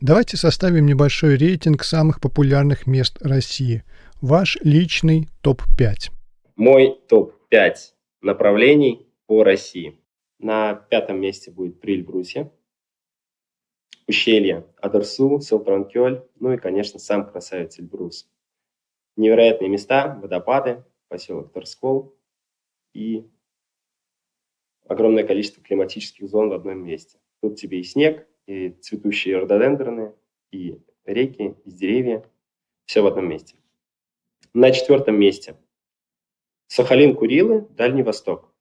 Давайте 0.00 0.36
составим 0.36 0.86
небольшой 0.86 1.36
рейтинг 1.36 1.82
самых 1.82 2.20
популярных 2.20 2.86
мест 2.86 3.18
России. 3.20 3.82
Ваш 4.20 4.58
личный 4.62 5.28
топ-5. 5.42 6.10
Мой 6.56 7.00
топ-5 7.08 7.74
направлений 8.20 9.06
по 9.26 9.44
России. 9.44 10.00
На 10.40 10.74
пятом 10.74 11.20
месте 11.20 11.52
будет 11.52 11.80
Прильбрусье, 11.80 12.50
ущелье 14.08 14.66
Адерсу, 14.76 15.40
Селтранкёль, 15.40 16.24
ну 16.40 16.52
и, 16.52 16.56
конечно, 16.56 16.98
сам 16.98 17.30
красавец 17.30 17.78
Эльбрус 17.78 18.28
невероятные 19.18 19.68
места, 19.68 20.18
водопады, 20.20 20.84
поселок 21.08 21.52
Торскол 21.52 22.16
и 22.94 23.28
огромное 24.86 25.24
количество 25.24 25.62
климатических 25.62 26.28
зон 26.28 26.48
в 26.48 26.54
одном 26.54 26.84
месте. 26.84 27.18
Тут 27.40 27.56
тебе 27.56 27.80
и 27.80 27.84
снег, 27.84 28.26
и 28.46 28.70
цветущие 28.70 29.38
рододендроны, 29.38 30.14
и 30.50 30.80
реки, 31.04 31.54
и 31.64 31.70
деревья. 31.70 32.24
Все 32.84 33.02
в 33.02 33.06
одном 33.06 33.28
месте. 33.28 33.57
На 34.54 34.72
четвертом 34.72 35.18
месте 35.18 35.56
Сахалин, 36.68 37.14
Курилы, 37.14 37.66
Дальний 37.70 38.02
Восток. 38.02 38.54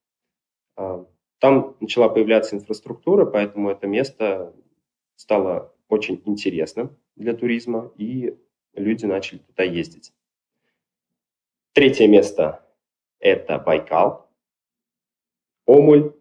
А, 0.76 1.06
там 1.40 1.78
начала 1.80 2.10
появляться 2.10 2.56
инфраструктура, 2.56 3.26
поэтому 3.26 3.70
это 3.70 3.88
место 3.88 4.54
стало 5.16 5.74
очень 5.88 6.22
интересным 6.26 6.98
для 7.16 7.34
туризма, 7.34 7.92
и 7.96 8.38
люди 8.74 9.06
начали 9.06 9.40
туда 9.40 9.64
ездить. 9.64 10.14
Третье 11.74 12.08
место– 12.08 12.66
это 13.20 13.58
Байкал, 13.60 14.30
Омуль, 15.66 16.14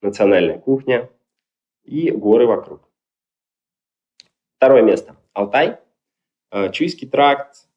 национальная 0.00 0.58
кухня 0.58 1.10
и 1.82 2.10
горы 2.10 2.46
вокруг. 2.46 2.88
Второе 4.56 4.82
место– 4.82 5.16
Алтай, 5.32 5.80
э, 6.50 6.70
Чуйский 6.72 7.08
тракт, 7.08 7.68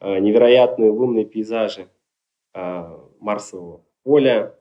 невероятные 0.00 0.90
лунные 0.90 1.24
пейзажи 1.24 1.88
э, 2.54 2.98
Марсового 3.20 3.84
поля, 4.02 4.54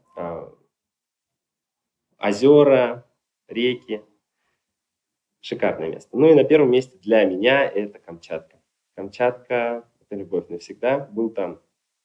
озера, 2.17 3.05
реки. 3.47 4.03
Шикарное 5.41 5.89
место. 5.89 6.17
Ну 6.17 6.29
и 6.29 6.35
на 6.35 6.45
первом 6.45 6.71
месте 6.71 6.97
для 6.99 7.25
меня 7.25 7.65
это 7.65 7.99
Камчатка. 7.99 8.61
Камчатка 8.95 9.85
это 9.99 10.15
любовь 10.15 10.47
навсегда. 10.47 10.99
Был 10.99 11.29
там 11.29 11.59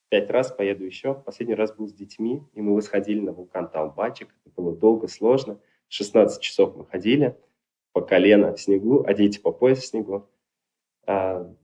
пять 0.09 0.29
раз, 0.31 0.51
поеду 0.51 0.85
еще. 0.85 1.15
Последний 1.15 1.55
раз 1.55 1.73
был 1.73 1.87
с 1.87 1.93
детьми, 1.93 2.43
и 2.55 2.61
мы 2.61 2.75
восходили 2.75 3.21
на 3.21 3.33
вулкан 3.33 3.71
Талбачик. 3.71 4.35
Это 4.45 4.61
было 4.61 4.75
долго, 4.75 5.07
сложно. 5.07 5.61
16 5.89 6.43
часов 6.43 6.77
мы 6.77 6.85
ходили 6.85 7.37
по 7.93 8.01
колено 8.01 8.55
в 8.55 8.61
снегу, 8.61 9.05
а 9.07 9.15
дети 9.15 9.39
по 9.39 9.53
пояс 9.53 9.79
в 9.79 9.87
снегу. 9.87 10.29
А, 11.07 11.55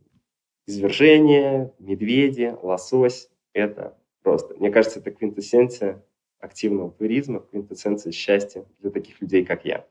извержение, 0.66 1.72
медведи, 1.78 2.56
лосось– 2.62 3.30
это 3.52 3.96
просто, 4.22 4.54
мне 4.54 4.70
кажется, 4.70 5.00
это 5.00 5.10
квинтэссенция 5.10 6.04
активного 6.38 6.90
туризма, 6.90 7.40
квинтэссенция 7.40 8.12
счастья 8.12 8.64
для 8.80 8.90
таких 8.90 9.20
людей, 9.20 9.44
как 9.44 9.64
я. 9.64 9.86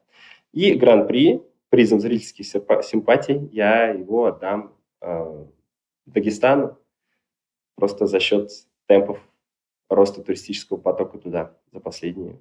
И 0.52 0.74
гран-при, 0.74 1.42
призом 1.70 2.00
зрительских 2.00 2.46
симпатий, 2.46 3.50
я 3.52 3.90
его 3.90 4.26
отдам 4.26 4.76
а, 5.02 5.48
Дагестану 6.06 6.78
просто 7.76 8.06
за 8.06 8.20
счет 8.20 8.52
темпов 8.86 9.20
роста 9.90 10.22
туристического 10.22 10.78
потока 10.78 11.18
туда 11.18 11.58
за 11.72 11.80
последние 11.80 12.40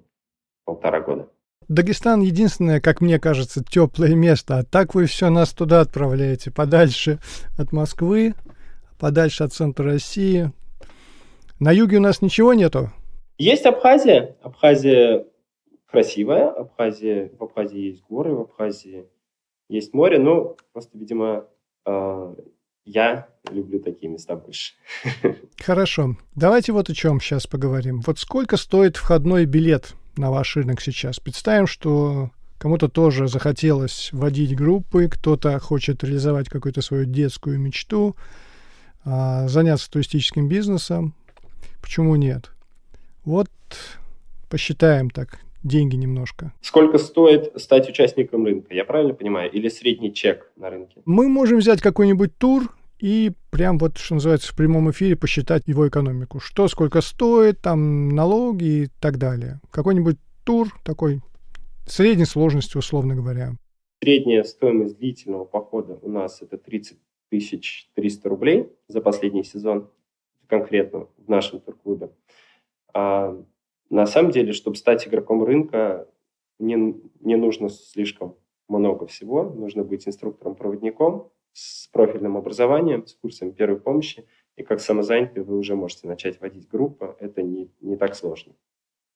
полтора 0.65 1.01
года. 1.01 1.31
Дагестан 1.67 2.21
единственное, 2.21 2.79
как 2.79 3.01
мне 3.01 3.19
кажется, 3.19 3.63
теплое 3.63 4.15
место, 4.15 4.59
а 4.59 4.63
так 4.63 4.95
вы 4.95 5.05
все 5.05 5.29
нас 5.29 5.53
туда 5.53 5.81
отправляете, 5.81 6.51
подальше 6.51 7.19
от 7.57 7.71
Москвы, 7.71 8.33
подальше 8.99 9.43
от 9.43 9.53
центра 9.53 9.85
России. 9.85 10.51
На 11.59 11.71
юге 11.71 11.97
у 11.97 12.01
нас 12.01 12.21
ничего 12.21 12.53
нету? 12.53 12.91
Есть 13.37 13.65
Абхазия. 13.65 14.35
Абхазия 14.41 15.25
красивая. 15.85 16.49
Абхазия, 16.49 17.31
в 17.39 17.43
Абхазии 17.43 17.79
есть 17.79 18.03
горы, 18.09 18.33
в 18.33 18.41
Абхазии 18.41 19.05
есть 19.69 19.93
море. 19.93 20.19
Ну, 20.19 20.57
просто, 20.71 20.97
видимо, 20.97 21.45
а, 21.85 22.35
я 22.85 23.27
люблю 23.49 23.79
такие 23.79 24.11
места 24.11 24.35
больше. 24.35 24.73
Хорошо. 25.59 26.17
Давайте 26.35 26.71
вот 26.71 26.89
о 26.89 26.93
чем 26.93 27.19
сейчас 27.21 27.47
поговорим. 27.47 28.01
Вот 28.05 28.19
сколько 28.19 28.57
стоит 28.57 28.97
входной 28.97 29.45
билет 29.45 29.93
на 30.15 30.31
ваш 30.31 30.55
рынок 30.55 30.81
сейчас? 30.81 31.19
Представим, 31.19 31.67
что 31.67 32.31
кому-то 32.57 32.87
тоже 32.87 33.27
захотелось 33.27 34.09
водить 34.11 34.55
группы, 34.55 35.07
кто-то 35.07 35.59
хочет 35.59 36.03
реализовать 36.03 36.49
какую-то 36.49 36.81
свою 36.81 37.05
детскую 37.05 37.59
мечту, 37.59 38.15
а, 39.05 39.47
заняться 39.47 39.89
туристическим 39.91 40.47
бизнесом. 40.47 41.13
Почему 41.81 42.15
нет? 42.15 42.51
Вот 43.25 43.49
посчитаем 44.49 45.09
так 45.09 45.39
деньги 45.63 45.95
немножко. 45.95 46.53
Сколько 46.61 46.97
стоит 46.97 47.51
стать 47.59 47.89
участником 47.89 48.45
рынка? 48.45 48.73
Я 48.73 48.85
правильно 48.85 49.13
понимаю? 49.13 49.51
Или 49.51 49.69
средний 49.69 50.13
чек 50.13 50.51
на 50.55 50.69
рынке? 50.69 51.01
Мы 51.05 51.27
можем 51.27 51.59
взять 51.59 51.81
какой-нибудь 51.81 52.37
тур 52.37 52.73
и 53.03 53.33
прям 53.51 53.79
вот, 53.79 53.97
что 53.97 54.13
называется, 54.13 54.53
в 54.53 54.55
прямом 54.55 54.89
эфире 54.91 55.17
посчитать 55.17 55.67
его 55.67 55.85
экономику. 55.85 56.39
Что, 56.39 56.69
сколько 56.69 57.01
стоит, 57.01 57.59
там 57.59 58.07
налоги 58.07 58.63
и 58.63 58.87
так 59.01 59.17
далее. 59.17 59.59
Какой-нибудь 59.71 60.15
тур 60.45 60.69
такой 60.85 61.19
средней 61.85 62.23
сложности, 62.23 62.77
условно 62.77 63.13
говоря. 63.13 63.55
Средняя 64.01 64.43
стоимость 64.43 64.99
длительного 64.99 65.43
похода 65.43 65.99
у 66.01 66.09
нас 66.09 66.41
это 66.41 66.57
30 66.57 66.97
тысяч 67.29 67.89
300 67.95 68.29
рублей 68.29 68.69
за 68.87 69.01
последний 69.01 69.43
сезон, 69.43 69.89
конкретно 70.47 71.07
в 71.17 71.27
нашем 71.27 71.59
турклубе. 71.59 72.09
А 72.93 73.37
на 73.89 74.05
самом 74.05 74.31
деле, 74.31 74.53
чтобы 74.53 74.77
стать 74.77 75.05
игроком 75.09 75.43
рынка, 75.43 76.07
не, 76.57 76.95
не 77.19 77.35
нужно 77.35 77.67
слишком 77.67 78.37
много 78.69 79.07
всего. 79.07 79.43
Нужно 79.43 79.83
быть 79.83 80.07
инструктором-проводником, 80.07 81.32
с 81.53 81.87
профильным 81.87 82.35
образованием, 82.37 83.05
с 83.07 83.13
курсами 83.13 83.51
первой 83.51 83.79
помощи, 83.79 84.27
и 84.55 84.63
как 84.63 84.79
самозанятый 84.79 85.43
вы 85.43 85.57
уже 85.57 85.75
можете 85.75 86.07
начать 86.07 86.41
водить 86.41 86.67
группу. 86.67 87.15
Это 87.19 87.41
не, 87.41 87.71
не 87.81 87.95
так 87.95 88.15
сложно. 88.15 88.53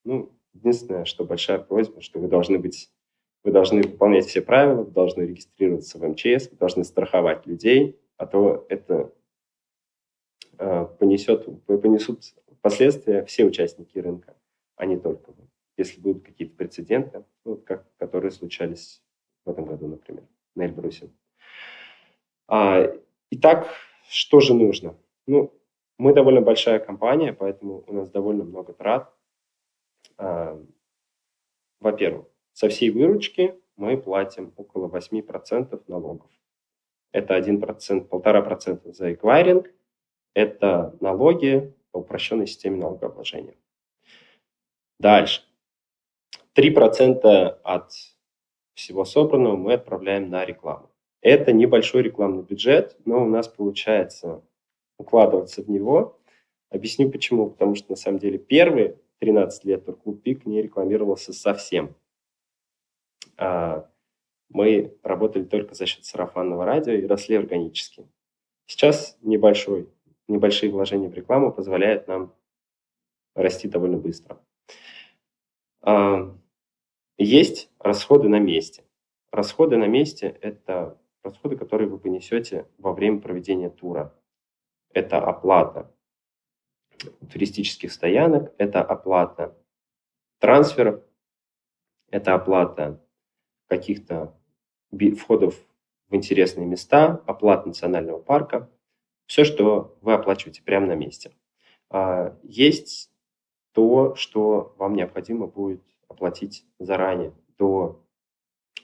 Ну, 0.03 0.31
единственное, 0.53 1.05
что 1.05 1.25
большая 1.25 1.59
просьба, 1.59 2.01
что 2.01 2.19
вы 2.19 2.27
должны 2.27 2.59
быть, 2.59 2.91
вы 3.43 3.51
должны 3.51 3.81
выполнять 3.81 4.25
все 4.25 4.41
правила, 4.41 4.83
вы 4.83 4.91
должны 4.91 5.23
регистрироваться 5.23 5.99
в 5.99 6.07
МЧС, 6.07 6.49
вы 6.51 6.57
должны 6.57 6.83
страховать 6.83 7.45
людей, 7.45 7.99
а 8.17 8.25
то 8.25 8.65
это 8.69 9.13
э, 10.57 10.85
понесет, 10.99 11.45
понесут 11.65 12.21
последствия 12.61 13.25
все 13.25 13.45
участники 13.45 13.97
рынка, 13.97 14.35
а 14.75 14.85
не 14.85 14.97
только 14.97 15.31
вы. 15.31 15.47
Если 15.77 16.01
будут 16.01 16.23
какие-то 16.23 16.55
прецеденты, 16.55 17.23
ну, 17.45 17.57
как, 17.57 17.85
которые 17.97 18.31
случались 18.31 19.03
в 19.45 19.49
этом 19.49 19.65
году, 19.65 19.87
например, 19.87 20.23
на 20.55 20.65
Эльбрусе. 20.65 21.09
А, 21.09 21.11
итак, 22.49 23.67
что 24.09 24.39
же 24.39 24.53
нужно? 24.53 24.97
Ну, 25.25 25.53
мы 25.97 26.13
довольно 26.13 26.41
большая 26.41 26.79
компания, 26.79 27.33
поэтому 27.33 27.83
у 27.87 27.93
нас 27.93 28.09
довольно 28.09 28.43
много 28.43 28.73
трат. 28.73 29.13
А, 30.17 30.59
во-первых, 31.79 32.27
со 32.53 32.69
всей 32.69 32.89
выручки 32.91 33.59
мы 33.75 33.97
платим 33.97 34.53
около 34.55 34.87
8% 34.87 35.83
налогов. 35.87 36.29
Это 37.11 37.37
1%, 37.37 38.09
1,5% 38.09 38.93
за 38.93 39.13
эквайринг. 39.13 39.71
Это 40.33 40.95
налоги 41.01 41.73
по 41.91 41.99
упрощенной 41.99 42.47
системе 42.47 42.77
налогообложения. 42.77 43.55
Дальше. 44.99 45.43
3% 46.55 47.59
от 47.63 47.91
всего 48.73 49.05
собранного 49.05 49.55
мы 49.55 49.73
отправляем 49.73 50.29
на 50.29 50.45
рекламу. 50.45 50.91
Это 51.27 51.51
небольшой 51.51 52.03
рекламный 52.03 52.43
бюджет, 52.43 52.95
но 53.03 53.21
у 53.21 53.27
нас 53.27 53.49
получается 53.49 54.41
укладываться 54.97 55.61
в 55.61 55.69
него. 55.69 56.17
Объясню 56.69 57.11
почему. 57.11 57.49
Потому 57.49 57.75
что 57.75 57.91
на 57.91 57.97
самом 57.97 58.19
деле 58.19 58.37
первые 58.37 58.97
13 59.19 59.65
лет 59.65 59.85
Турклуб 59.85 60.23
Пик 60.23 60.45
не 60.45 60.61
рекламировался 60.61 61.33
совсем. 61.33 61.97
А 63.35 63.89
мы 64.47 64.97
работали 65.03 65.43
только 65.43 65.75
за 65.75 65.85
счет 65.85 66.05
сарафанного 66.05 66.63
радио 66.63 66.93
и 66.93 67.05
росли 67.05 67.35
органически. 67.35 68.07
Сейчас 68.65 69.17
небольшой, 69.21 69.89
небольшие 70.29 70.71
вложения 70.71 71.09
в 71.09 71.13
рекламу 71.13 71.51
позволяют 71.51 72.07
нам 72.07 72.33
расти 73.35 73.67
довольно 73.67 73.97
быстро. 73.97 74.39
А, 75.81 76.33
есть 77.17 77.69
расходы 77.79 78.29
на 78.29 78.39
месте. 78.39 78.85
Расходы 79.29 79.75
на 79.75 79.87
месте– 79.87 80.27
это 80.41 80.97
расходы, 81.27 81.57
которые 81.57 81.89
вы 81.89 81.99
понесете 81.99 82.67
во 82.77 82.93
время 82.93 83.19
проведения 83.21 83.69
тура. 83.69 84.13
Это 84.93 85.17
оплата 85.19 85.93
туристических 87.31 87.91
стоянок, 87.91 88.53
это 88.57 88.81
оплата 88.81 89.55
трансферов, 90.39 91.03
это 92.09 92.33
оплата 92.33 93.03
каких-то 93.67 94.35
входов 95.17 95.55
в 96.09 96.15
интересные 96.15 96.65
места, 96.65 97.21
оплата 97.27 97.67
национального 97.67 98.19
парка, 98.19 98.71
все, 99.25 99.43
что 99.43 99.97
вы 100.01 100.13
оплачиваете 100.13 100.63
прямо 100.63 100.87
на 100.87 100.95
месте. 100.95 101.31
А, 101.89 102.37
есть 102.43 103.11
то, 103.73 104.15
что 104.15 104.73
вам 104.77 104.95
необходимо 104.95 105.47
будет 105.47 105.83
оплатить 106.07 106.65
заранее, 106.79 107.33
до 107.57 108.01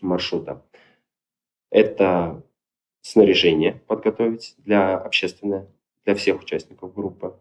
маршрута. 0.02 0.66
Это 1.74 2.44
снаряжение 3.02 3.82
подготовить 3.88 4.54
для 4.60 4.96
общественное, 4.96 5.68
для 6.06 6.14
всех 6.14 6.40
участников 6.40 6.94
группы. 6.94 7.36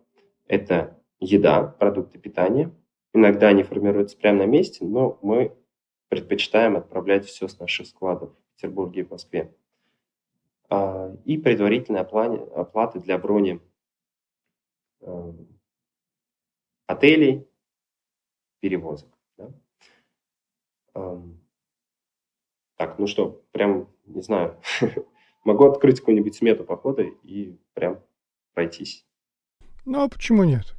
Это 0.47 0.99
еда, 1.21 1.63
продукты 1.63 2.19
питания. 2.19 2.75
Иногда 3.13 3.49
они 3.49 3.63
формируются 3.63 4.17
прямо 4.17 4.39
на 4.39 4.47
месте, 4.47 4.87
но 4.87 5.19
мы 5.21 5.55
предпочитаем 6.09 6.79
отправлять 6.79 7.27
все 7.27 7.47
с 7.47 7.59
наших 7.59 7.87
складов 7.87 8.31
в 8.31 8.57
Петербурге 8.57 9.03
и 9.03 9.05
в 9.05 9.11
Москве. 9.11 9.55
А, 10.71 11.15
и 11.27 11.37
предварительная 11.37 12.01
оплата 12.01 13.01
для 13.01 13.19
брони 13.19 13.61
э, 15.03 15.33
отелей, 16.87 17.47
перевозок. 18.61 19.11
Так, 22.83 22.99
ну 22.99 23.07
что, 23.07 23.45
прям, 23.53 23.92
не 24.07 24.23
знаю, 24.23 24.57
могу 25.45 25.67
открыть 25.67 26.01
какую-нибудь 26.01 26.35
смету 26.35 26.65
похода 26.65 27.03
и 27.03 27.57
прям 27.75 28.01
пройтись. 28.55 29.05
Ну, 29.85 30.03
а 30.03 30.09
почему 30.09 30.45
нет? 30.45 30.75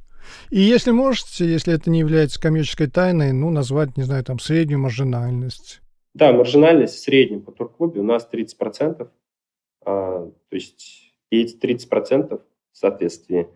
И 0.50 0.60
если 0.60 0.90
можете, 0.90 1.44
если 1.44 1.74
это 1.74 1.90
не 1.90 1.98
является 1.98 2.40
коммерческой 2.40 2.88
тайной, 2.88 3.32
ну, 3.32 3.50
назвать, 3.50 3.96
не 3.96 4.04
знаю, 4.04 4.24
там, 4.24 4.38
среднюю 4.38 4.80
маржинальность. 4.80 5.82
Да, 6.14 6.32
маржинальность 6.32 6.94
в 6.94 7.00
среднем 7.00 7.42
по 7.42 7.52
турклубе 7.52 8.00
у 8.00 8.04
нас 8.04 8.28
30%. 8.30 9.10
А, 9.84 10.26
то 10.26 10.56
есть 10.56 11.12
эти 11.30 11.56
30% 11.56 12.40
в 12.72 12.76
соответствии 12.76 13.48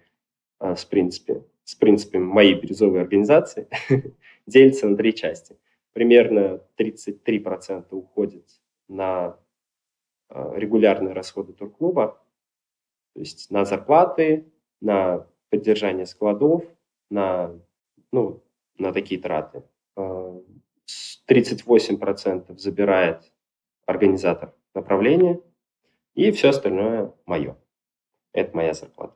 а, 0.59 0.77
с, 0.77 0.85
принципе, 0.85 1.45
с 1.65 1.75
принципами 1.75 2.23
моей 2.23 2.55
бирюзовой 2.55 3.01
организации 3.01 3.69
делятся 4.47 4.89
на 4.89 4.97
три 4.97 5.15
части. 5.15 5.57
Примерно 5.93 6.61
33% 6.77 7.87
уходит 7.91 8.45
на 8.89 9.37
регулярные 10.31 11.15
расходы 11.15 11.53
турклуба, 11.53 12.19
то 13.15 13.21
есть 13.21 13.51
на 13.51 13.65
зарплаты, 13.65 14.47
на 14.81 15.27
поддержание 15.51 16.07
складов, 16.07 16.65
на, 17.11 17.51
ну, 18.13 18.43
на 18.79 18.93
такие 18.93 19.21
траты. 19.21 19.65
38% 19.97 20.45
а, 22.49 22.57
забирает 22.57 23.33
организатор 23.87 24.55
направления, 24.75 25.41
и 26.15 26.31
все 26.31 26.51
остальное 26.51 27.13
мое. 27.27 27.57
Это 28.33 28.57
моя 28.57 28.75
зарплата. 28.75 29.15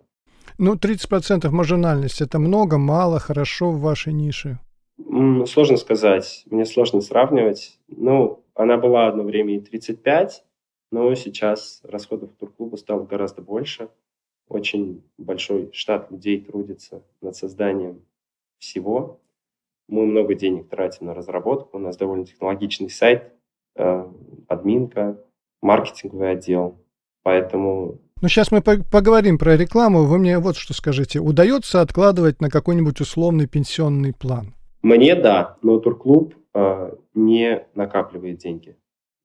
Ну, 0.59 0.75
30% 0.75 1.49
маржинальность– 1.51 2.21
это 2.23 2.39
много, 2.39 2.79
мало, 2.79 3.19
хорошо 3.19 3.71
в 3.71 3.81
вашей 3.81 4.13
нише? 4.13 4.59
Сложно 5.47 5.77
сказать. 5.77 6.45
Мне 6.51 6.65
сложно 6.65 7.01
сравнивать. 7.01 7.79
Ну, 7.89 8.45
она 8.55 8.77
была 8.77 9.09
одно 9.09 9.23
время 9.23 9.57
и 9.57 9.61
35, 9.61 10.45
но 10.93 11.13
сейчас 11.17 11.81
расходов 11.83 12.31
турклуба 12.39 12.77
стало 12.77 13.05
гораздо 13.05 13.43
больше– 13.43 13.89
очень 14.53 15.03
большой 15.19 15.71
штат 15.73 16.11
людей 16.11 16.41
трудится 16.41 17.03
над 17.21 17.35
созданием 17.37 18.03
всего. 18.59 19.21
Мы 19.89 20.07
много 20.07 20.35
денег 20.35 20.69
тратим 20.69 21.07
на 21.07 21.15
разработку. 21.15 21.79
У 21.79 21.81
нас 21.81 21.97
довольно 21.97 22.27
технологичный 22.27 22.91
сайт, 22.91 23.33
э, 23.77 24.07
админка, 24.49 25.19
маркетинговый 25.63 26.33
отдел. 26.33 26.79
Поэтому... 27.23 27.99
Ну, 28.21 28.29
сейчас 28.29 28.53
мы 28.53 28.63
поговорим 28.63 29.39
про 29.39 29.57
рекламу. 29.57 30.05
Вы 30.05 30.19
мне 30.19 30.39
вот 30.39 30.57
что 30.57 30.75
скажите. 30.75 31.19
Удается 31.19 31.81
откладывать 31.81 32.41
на 32.41 32.51
какой-нибудь 32.51 33.01
условный 33.01 33.49
пенсионный 33.49 34.13
план? 34.13 34.55
Мне 34.83 35.15
да, 35.15 35.57
но 35.63 35.79
турклуб 35.79 36.35
э, 36.55 36.95
не 37.15 37.67
накапливает 37.75 38.39
деньги. 38.39 38.77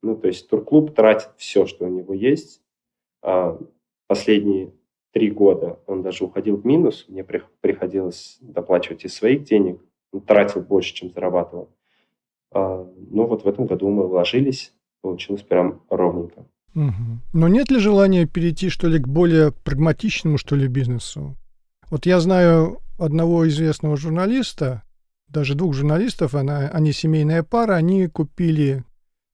Ну, 0.01 0.15
то 0.15 0.27
есть 0.27 0.47
турклуб 0.49 0.93
тратит 0.93 1.31
все, 1.37 1.65
что 1.65 1.85
у 1.85 1.89
него 1.89 2.13
есть. 2.13 2.61
Э, 3.23 3.57
последние 4.07 4.73
три 5.11 5.31
года 5.31 5.79
он 5.87 6.03
даже 6.03 6.23
уходил 6.23 6.57
в 6.57 6.65
минус, 6.65 7.05
мне 7.07 7.23
приходилось 7.23 8.37
доплачивать 8.41 9.05
из 9.05 9.15
своих 9.15 9.43
денег, 9.43 9.81
он 10.11 10.21
тратил 10.21 10.61
больше, 10.61 10.93
чем 10.93 11.11
зарабатывал. 11.11 11.69
А, 12.51 12.87
ну 13.09 13.25
вот 13.25 13.43
в 13.43 13.47
этом 13.47 13.65
году 13.65 13.89
мы 13.89 14.07
вложились, 14.07 14.73
получилось 15.01 15.41
прям 15.41 15.81
ровненько. 15.89 16.45
Угу. 16.75 17.19
Но 17.33 17.47
нет 17.47 17.71
ли 17.71 17.79
желания 17.79 18.27
перейти, 18.27 18.69
что 18.69 18.87
ли, 18.87 18.99
к 18.99 19.07
более 19.07 19.51
прагматичному, 19.51 20.37
что 20.37 20.55
ли, 20.55 20.67
бизнесу? 20.67 21.35
Вот 21.89 22.05
я 22.05 22.19
знаю 22.19 22.79
одного 22.99 23.47
известного 23.47 23.97
журналиста, 23.97 24.83
даже 25.27 25.55
двух 25.55 25.73
журналистов, 25.73 26.35
она, 26.35 26.69
они 26.69 26.91
семейная 26.91 27.43
пара, 27.43 27.73
они 27.73 28.07
купили 28.07 28.83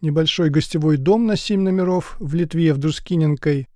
небольшой 0.04 0.50
гостевой 0.50 0.98
дом 0.98 1.26
на 1.26 1.36
7 1.36 1.60
номеров 1.62 2.18
в 2.20 2.36
Литве, 2.36 2.74
в 2.74 2.78
Друскиненкой, 2.78 3.68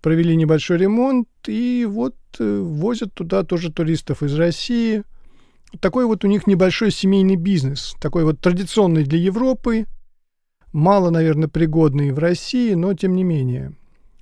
провели 0.00 0.34
небольшой 0.34 0.78
ремонт 0.78 1.28
и 1.46 1.86
вот 1.88 2.16
э, 2.38 2.60
возят 2.60 3.14
туда 3.14 3.42
тоже 3.44 3.72
туристов 3.72 4.22
из 4.22 4.34
России. 4.34 5.04
Такой 5.80 6.06
вот 6.06 6.24
у 6.24 6.28
них 6.28 6.46
небольшой 6.46 6.90
семейный 6.90 7.36
бизнес, 7.36 7.94
такой 8.00 8.24
вот 8.24 8.40
традиционный 8.40 9.04
для 9.04 9.18
Европы, 9.18 9.84
мало, 10.72 11.10
наверное, 11.10 11.48
пригодный 11.48 12.10
в 12.12 12.18
России, 12.18 12.74
но 12.74 12.94
тем 12.94 13.14
не 13.14 13.24
менее. 13.24 13.72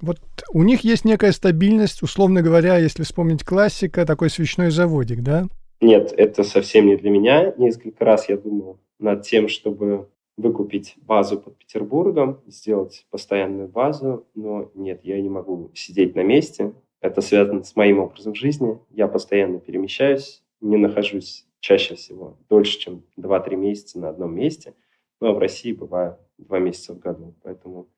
Вот 0.01 0.19
у 0.53 0.63
них 0.63 0.81
есть 0.85 1.05
некая 1.05 1.33
стабильность, 1.33 2.03
условно 2.03 2.43
говоря, 2.43 2.77
если 2.79 3.03
вспомнить 3.03 3.45
классика, 3.45 4.05
такой 4.05 4.29
свечной 4.29 4.71
заводик, 4.71 5.23
да? 5.23 5.47
Нет, 5.81 6.13
это 6.17 6.43
совсем 6.43 6.87
не 6.87 6.97
для 6.97 7.11
меня. 7.11 7.55
Несколько 7.57 8.05
раз 8.05 8.29
я 8.29 8.37
думал 8.37 8.79
над 8.99 9.23
тем, 9.23 9.49
чтобы 9.49 10.09
выкупить 10.37 10.95
базу 10.99 11.41
под 11.41 11.57
Петербургом, 11.57 12.41
сделать 12.47 13.07
постоянную 13.11 13.69
базу, 13.69 14.27
но 14.35 14.71
нет, 14.75 15.01
я 15.05 15.21
не 15.21 15.31
могу 15.31 15.71
сидеть 15.75 16.15
на 16.15 16.23
месте. 16.23 16.75
Это 17.01 17.21
связано 17.21 17.63
с 17.63 17.77
моим 17.77 18.01
образом 18.01 18.35
жизни. 18.35 18.79
Я 18.91 19.09
постоянно 19.09 19.61
перемещаюсь, 19.61 20.43
не 20.61 20.77
нахожусь 20.77 21.47
чаще 21.61 21.95
всего 21.95 22.37
дольше, 22.49 22.79
чем 22.79 23.03
2-3 23.19 23.57
месяца 23.57 23.99
на 23.99 24.11
одном 24.11 24.35
месте. 24.35 24.75
А 25.21 25.33
в 25.33 25.39
России 25.39 25.73
бывает 25.73 26.17
2 26.39 26.59
месяца 26.59 26.95
в 26.95 26.99
году. 26.99 27.35
Поэтому 27.43 27.89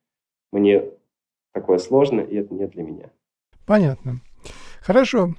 мне 0.52 0.84
такое 1.52 1.78
сложно, 1.78 2.20
и 2.20 2.36
это 2.36 2.54
не 2.54 2.66
для 2.66 2.82
меня. 2.82 3.10
Понятно. 3.66 4.20
Хорошо. 4.80 5.34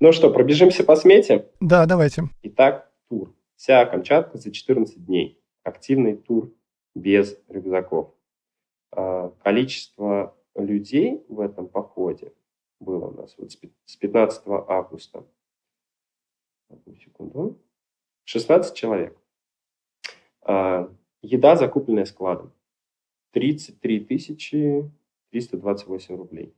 Ну 0.00 0.12
что, 0.12 0.30
пробежимся 0.30 0.84
по 0.84 0.96
смете? 0.96 1.48
Да, 1.60 1.86
давайте. 1.86 2.24
Итак, 2.42 2.90
тур. 3.08 3.34
Вся 3.56 3.84
Камчатка 3.86 4.36
за 4.36 4.50
14 4.50 5.04
дней. 5.06 5.40
Активный 5.64 6.16
тур 6.16 6.52
без 6.94 7.36
рюкзаков. 7.48 8.14
А, 8.92 9.30
количество 9.42 10.36
людей 10.54 11.24
в 11.28 11.40
этом 11.40 11.66
походе 11.66 12.32
было 12.78 13.06
у 13.06 13.14
нас 13.14 13.34
вот 13.38 13.50
с 13.50 13.96
15 13.96 14.42
августа. 14.46 15.26
Одну 16.68 16.94
секунду. 16.94 17.58
16 18.24 18.74
человек. 18.76 19.18
А, 20.42 20.88
еда, 21.22 21.56
закупленная 21.56 22.04
складом. 22.04 22.52
33 23.32 24.00
тысячи 24.00 24.90
328 25.30 26.16
рублей. 26.16 26.54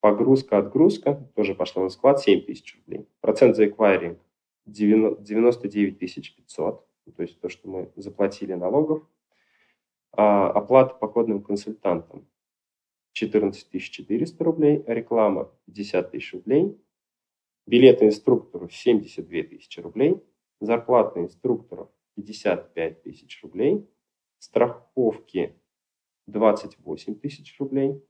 Погрузка, 0.00 0.58
отгрузка 0.58 1.28
тоже 1.34 1.54
пошла 1.54 1.82
на 1.82 1.88
склад 1.90 2.20
7 2.20 2.42
тысяч 2.42 2.76
рублей. 2.76 3.06
Процент 3.20 3.56
за 3.56 3.66
эквайринг 3.66 4.18
99 4.64 5.98
500, 5.98 6.87
то 7.12 7.22
есть 7.22 7.40
то, 7.40 7.48
что 7.48 7.68
мы 7.68 7.92
заплатили 7.96 8.54
налогов. 8.54 9.06
А 10.12 10.50
оплата 10.50 10.94
походным 10.94 11.42
консультантам 11.42 12.26
14 13.12 13.70
400 13.70 14.44
рублей, 14.44 14.84
реклама 14.86 15.52
50 15.66 16.10
тысяч 16.10 16.32
рублей, 16.32 16.80
билеты 17.66 18.06
инструктору 18.06 18.68
72 18.68 19.42
тысячи 19.42 19.80
рублей, 19.80 20.22
зарплата 20.60 21.20
инструктору 21.20 21.92
55 22.16 23.02
тысяч 23.02 23.42
рублей, 23.42 23.88
страховки 24.38 25.54
28 26.26 27.14
тысяч 27.16 27.58
рублей, 27.58 28.02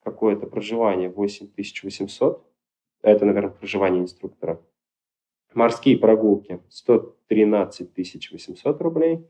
какое-то 0.00 0.46
проживание 0.46 1.08
8800, 1.08 2.50
это, 3.02 3.24
наверное, 3.24 3.50
проживание 3.50 4.02
инструктора, 4.02 4.62
морские 5.54 5.96
прогулки. 5.98 6.60
113 6.68 7.92
800 8.32 8.80
рублей, 8.80 9.26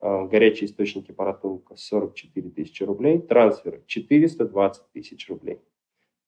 а, 0.00 0.26
горячие 0.26 0.68
источники 0.68 1.12
Паратунка 1.12 1.76
44 1.76 2.50
тысячи 2.50 2.82
рублей, 2.82 3.20
трансферы 3.20 3.84
420 3.86 4.84
тысяч 4.92 5.28
рублей, 5.28 5.60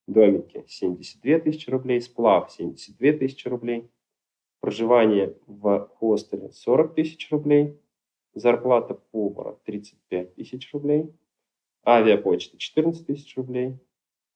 домики 0.07 0.63
72 0.67 1.39
тысячи 1.39 1.69
рублей, 1.69 2.01
сплав 2.01 2.51
72 2.51 3.13
тысячи 3.13 3.47
рублей, 3.47 3.89
проживание 4.61 5.35
в 5.45 5.89
хостеле 5.99 6.51
40 6.51 6.95
тысяч 6.95 7.29
рублей, 7.31 7.77
зарплата 8.33 8.93
повара 9.11 9.57
35 9.65 10.35
тысяч 10.35 10.73
рублей, 10.73 11.13
авиапочта 11.85 12.57
14 12.57 13.05
тысяч 13.05 13.35
рублей, 13.37 13.77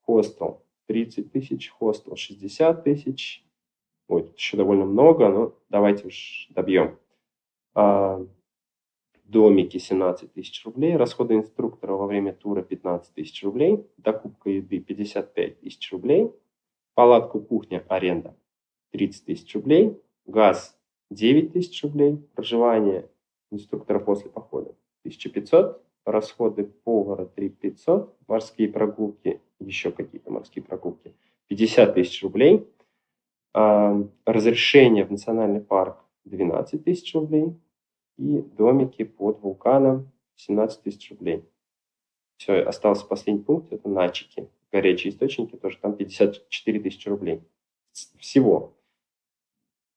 хостел 0.01 0.63
30 0.87 1.31
тысяч, 1.31 1.69
хостел 1.69 2.15
60 2.15 2.83
тысяч, 2.83 3.45
Ой, 4.09 4.33
еще 4.35 4.57
довольно 4.57 4.85
много, 4.85 5.29
но 5.29 5.55
давайте 5.69 6.07
уж 6.07 6.47
добьем. 6.49 6.97
А, 7.75 8.19
домики 9.23 9.77
17 9.77 10.33
тысяч 10.33 10.65
рублей, 10.65 10.97
расходы 10.97 11.35
инструктора 11.35 11.93
во 11.93 12.07
время 12.07 12.33
тура 12.33 12.63
15 12.63 13.13
тысяч 13.13 13.43
рублей, 13.43 13.85
докупка 13.97 14.49
еды 14.49 14.79
55 14.79 15.59
тысяч 15.59 15.91
рублей, 15.91 16.31
палатку 16.95 17.39
кухня 17.39 17.85
аренда 17.87 18.35
30 18.93 19.25
тысяч 19.25 19.53
рублей, 19.53 20.01
газ 20.25 20.75
9 21.11 21.53
тысяч 21.53 21.83
рублей, 21.83 22.17
проживание 22.33 23.07
инструктора 23.51 23.99
после 23.99 24.31
похода 24.31 24.75
1500, 25.03 25.83
расходы 26.05 26.63
повара 26.63 27.25
3500, 27.25 28.17
морские 28.27 28.69
прогулки, 28.69 29.39
еще 29.59 29.91
какие-то 29.91 30.31
морские 30.31 30.63
прогулки 30.63 31.13
50 31.47 31.93
тысяч 31.93 32.23
рублей, 32.23 32.67
разрешение 33.53 35.05
в 35.05 35.11
национальный 35.11 35.61
парк 35.61 36.03
12 36.25 36.83
тысяч 36.83 37.13
рублей 37.15 37.55
и 38.17 38.41
домики 38.41 39.03
под 39.03 39.41
вулканом 39.41 40.11
17 40.35 40.83
тысяч 40.83 41.09
рублей. 41.11 41.43
Все, 42.37 42.61
остался 42.61 43.05
последний 43.05 43.43
пункт, 43.43 43.73
это 43.73 43.89
начики, 43.89 44.49
горячие 44.71 45.11
источники, 45.11 45.55
тоже 45.55 45.77
там 45.77 45.95
54 45.95 46.79
тысячи 46.79 47.09
рублей. 47.09 47.41
Всего. 48.17 48.75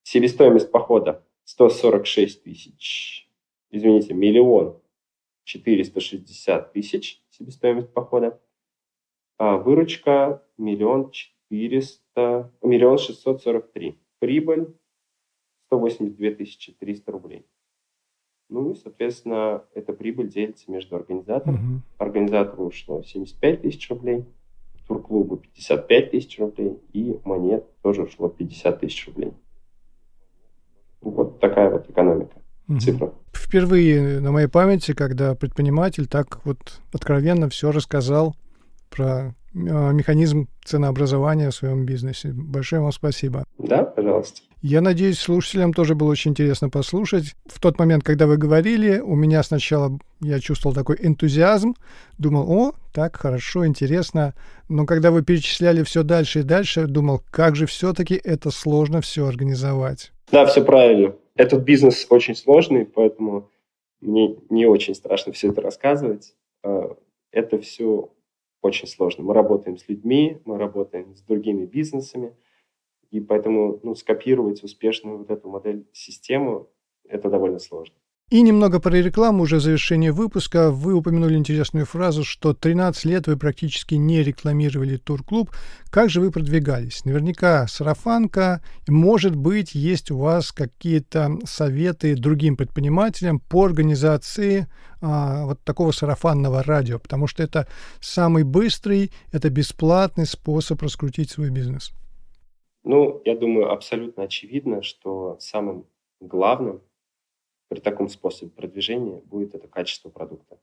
Себестоимость 0.03 0.73
похода 0.73 1.25
146 1.45 2.43
тысяч 2.43 3.29
извините, 3.73 4.15
миллион 4.15 4.81
четыреста 5.45 6.01
шестьдесят 6.01 6.73
тысяч 6.73 7.21
себестоимость 7.31 7.93
похода, 7.93 8.41
а 9.39 9.57
выручка 9.57 10.47
миллион 10.57 11.11
четыреста, 11.11 12.02
миллион 12.17 12.99
шестьсот 12.99 13.43
сорок 13.43 13.73
три. 13.73 13.99
Прибыль 14.19 14.75
сто 15.67 15.79
восемьдесят 15.79 16.17
две 16.17 16.35
тысячи 16.35 16.73
триста 16.73 17.13
рублей. 17.13 17.47
Ну 18.49 18.73
и, 18.73 18.75
соответственно, 18.75 19.65
эта 19.75 19.95
прибыль 19.95 20.29
делится 20.29 20.71
между 20.71 20.97
организатором. 20.97 21.57
Mm-hmm. 21.57 22.05
Организатору 22.05 22.67
ушло 22.67 23.03
75 23.03 23.63
тысяч 23.63 23.89
рублей, 23.89 24.27
турклубу 24.87 25.39
55 25.39 26.11
тысяч 26.11 26.39
рублей 26.39 26.79
и 26.93 27.19
монет 27.25 27.65
тоже 27.83 28.03
ушло 28.03 28.29
50 28.29 28.81
тысяч 28.81 29.07
рублей. 29.07 29.33
Вот 31.01 31.41
такая 31.41 31.71
вот 31.71 31.89
экономика 31.89 32.43
цифра. 32.79 33.13
Впервые 33.33 34.21
на 34.21 34.33
моей 34.33 34.49
памяти, 34.49 34.93
когда 34.93 35.35
предприниматель 35.35 36.07
так 36.07 36.45
вот 36.45 36.81
откровенно 36.93 37.49
все 37.49 37.71
рассказал 37.71 38.37
про 38.91 39.35
механизм 39.55 40.49
ценообразования 40.65 41.51
в 41.51 41.55
своем 41.55 41.85
бизнесе. 41.85 42.33
Большое 42.33 42.83
вам 42.83 42.93
спасибо. 42.93 43.45
Да, 43.59 43.85
пожалуйста. 43.85 44.41
Я 44.63 44.81
надеюсь, 44.81 45.19
слушателям 45.19 45.73
тоже 45.73 45.97
было 45.97 46.11
очень 46.11 46.31
интересно 46.31 46.71
послушать. 46.71 47.35
В 47.47 47.61
тот 47.61 47.81
момент, 47.81 48.05
когда 48.05 48.29
вы 48.29 48.37
говорили, 48.37 49.01
у 49.01 49.17
меня 49.17 49.43
сначала 49.43 49.99
я 50.21 50.39
чувствовал 50.39 50.73
такой 50.73 50.99
энтузиазм, 51.01 51.75
думал, 52.17 52.49
о, 52.49 52.73
так 52.93 53.17
хорошо, 53.17 53.67
интересно. 53.67 54.35
Но 54.69 54.87
когда 54.87 55.11
вы 55.11 55.23
перечисляли 55.23 55.83
все 55.83 56.05
дальше 56.05 56.41
и 56.41 56.45
дальше, 56.45 56.87
думал, 56.87 57.23
как 57.33 57.57
же 57.57 57.67
все-таки 57.67 58.21
это 58.23 58.53
сложно 58.53 59.01
все 59.01 59.27
организовать. 59.27 60.13
Да, 60.31 60.47
все 60.47 60.65
правильно. 60.65 61.15
Этот 61.35 61.65
бизнес 61.65 62.07
очень 62.09 62.37
сложный, 62.37 62.85
поэтому 62.85 63.51
мне 64.01 64.37
не 64.49 64.67
очень 64.67 64.95
страшно 64.95 65.33
все 65.33 65.49
это 65.51 65.61
рассказывать. 65.61 66.35
А, 66.63 66.97
это 67.33 67.59
все 67.59 68.11
очень 68.63 68.87
сложно. 68.87 69.25
Мы 69.25 69.35
работаем 69.35 69.77
с 69.77 69.89
людьми, 69.89 70.41
мы 70.45 70.57
работаем 70.57 71.15
с 71.15 71.23
другими 71.23 71.67
бизнесами, 71.67 72.35
и 73.11 73.21
поэтому 73.21 73.81
ну, 73.83 73.95
скопировать 73.95 74.63
успешную 74.63 75.19
вот 75.19 75.31
эту 75.31 75.51
модель 75.51 75.87
систему 75.93 76.71
это 77.05 77.29
довольно 77.29 77.59
сложно. 77.59 77.95
И 78.33 78.41
немного 78.41 78.81
про 78.81 78.95
рекламу 78.95 79.43
уже 79.43 79.57
в 79.57 79.61
завершении 79.61 80.09
выпуска. 80.09 80.71
Вы 80.71 80.95
упомянули 80.95 81.37
интересную 81.37 81.85
фразу, 81.85 82.25
что 82.25 82.55
13 82.55 83.05
лет 83.05 83.27
вы 83.27 83.37
практически 83.37 83.97
не 83.97 84.23
рекламировали 84.23 84.97
турклуб. 84.97 85.51
Как 85.91 86.09
же 86.09 86.23
вы 86.23 86.31
продвигались? 86.31 87.05
Наверняка 87.05 87.67
сарафанка. 87.67 88.63
Может 88.89 89.37
быть, 89.37 89.75
есть 89.75 90.11
у 90.11 90.17
вас 90.17 90.51
какие-то 90.51 91.33
советы 91.45 92.17
другим 92.17 92.57
предпринимателям 92.57 93.39
по 93.39 93.67
организации 93.67 94.67
а, 95.03 95.45
вот 95.45 95.61
такого 95.63 95.91
сарафанного 95.91 96.63
радио, 96.63 96.99
потому 96.99 97.27
что 97.27 97.43
это 97.43 97.69
самый 98.01 98.45
быстрый, 98.45 99.11
это 99.31 99.51
бесплатный 99.51 100.25
способ 100.25 100.81
раскрутить 100.81 101.31
свой 101.31 101.51
бизнес. 101.51 101.93
Ну, 102.83 103.21
я 103.27 103.37
думаю, 103.37 103.71
абсолютно 103.71 104.23
очевидно, 104.23 104.81
что 104.81 105.37
самым 105.39 105.85
главным 106.19 106.81
при 107.73 107.81
таком 107.81 108.11
способе 108.11 108.51
продвижения 108.51 109.23
будет 109.25 109.55
это 109.55 109.67
качество 109.67 110.11
продукта. 110.11 110.61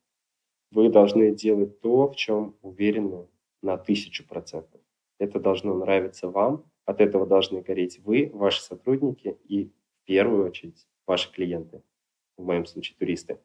Вы 0.69 0.89
должны 0.89 1.33
делать 1.33 1.81
то, 1.81 2.07
в 2.07 2.15
чем 2.15 2.55
уверены 2.61 3.27
на 3.63 3.79
тысячу 3.79 4.27
процентов. 4.27 4.79
Это 5.17 5.39
должно 5.39 5.73
нравиться 5.73 6.29
вам, 6.29 6.65
от 6.85 7.01
этого 7.01 7.25
должны 7.25 7.61
гореть 7.61 7.97
вы, 8.03 8.29
ваши 8.31 8.61
сотрудники 8.61 9.39
и 9.43 9.65
в 9.65 10.05
первую 10.05 10.45
очередь 10.45 10.85
ваши 11.07 11.31
клиенты, 11.31 11.81
в 12.37 12.43
моем 12.43 12.67
случае 12.67 12.95
туристы. 12.99 13.39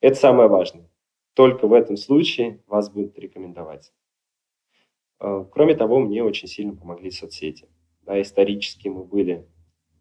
Это 0.00 0.16
самое 0.16 0.48
важное. 0.48 0.90
Только 1.34 1.68
в 1.68 1.72
этом 1.72 1.96
случае 1.96 2.64
вас 2.66 2.90
будут 2.90 3.16
рекомендовать. 3.16 3.92
Э, 5.20 5.44
кроме 5.52 5.76
того, 5.76 6.00
мне 6.00 6.24
очень 6.24 6.48
сильно 6.48 6.74
помогли 6.74 7.12
соцсети. 7.12 7.68
Да, 8.00 8.20
исторически 8.20 8.88
мы 8.88 9.04
были 9.04 9.46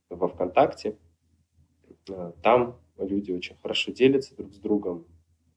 во 0.10 0.28
ВКонтакте, 0.28 0.98
там 2.42 2.80
люди 3.06 3.32
очень 3.32 3.56
хорошо 3.62 3.92
делятся 3.92 4.36
друг 4.36 4.54
с 4.54 4.58
другом, 4.58 5.06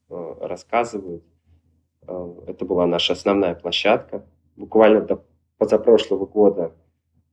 э, 0.09 0.35
рассказывают. 0.41 1.25
Э, 2.07 2.35
это 2.47 2.65
была 2.65 2.87
наша 2.87 3.13
основная 3.13 3.55
площадка. 3.55 4.27
Буквально 4.57 5.01
до 5.01 5.25
позапрошлого 5.59 6.27
года 6.27 6.75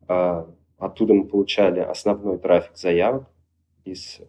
э, 0.08 0.45
оттуда 0.77 1.13
мы 1.13 1.25
получали 1.25 1.79
основной 1.79 2.38
трафик 2.38 2.77
заявок 2.77 3.27
из 3.86 4.21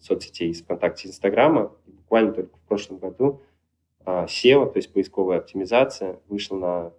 соцсетей, 0.00 0.50
из 0.50 0.62
ВКонтакте, 0.62 1.08
Инстаграма. 1.08 1.72
буквально 1.86 2.32
только 2.32 2.56
в 2.56 2.60
прошлом 2.62 2.98
году 2.98 3.42
SEO, 4.04 4.70
то 4.70 4.76
есть 4.76 4.92
поисковая 4.92 5.38
оптимизация, 5.38 6.20
вышла 6.28 6.56
на 6.56 6.92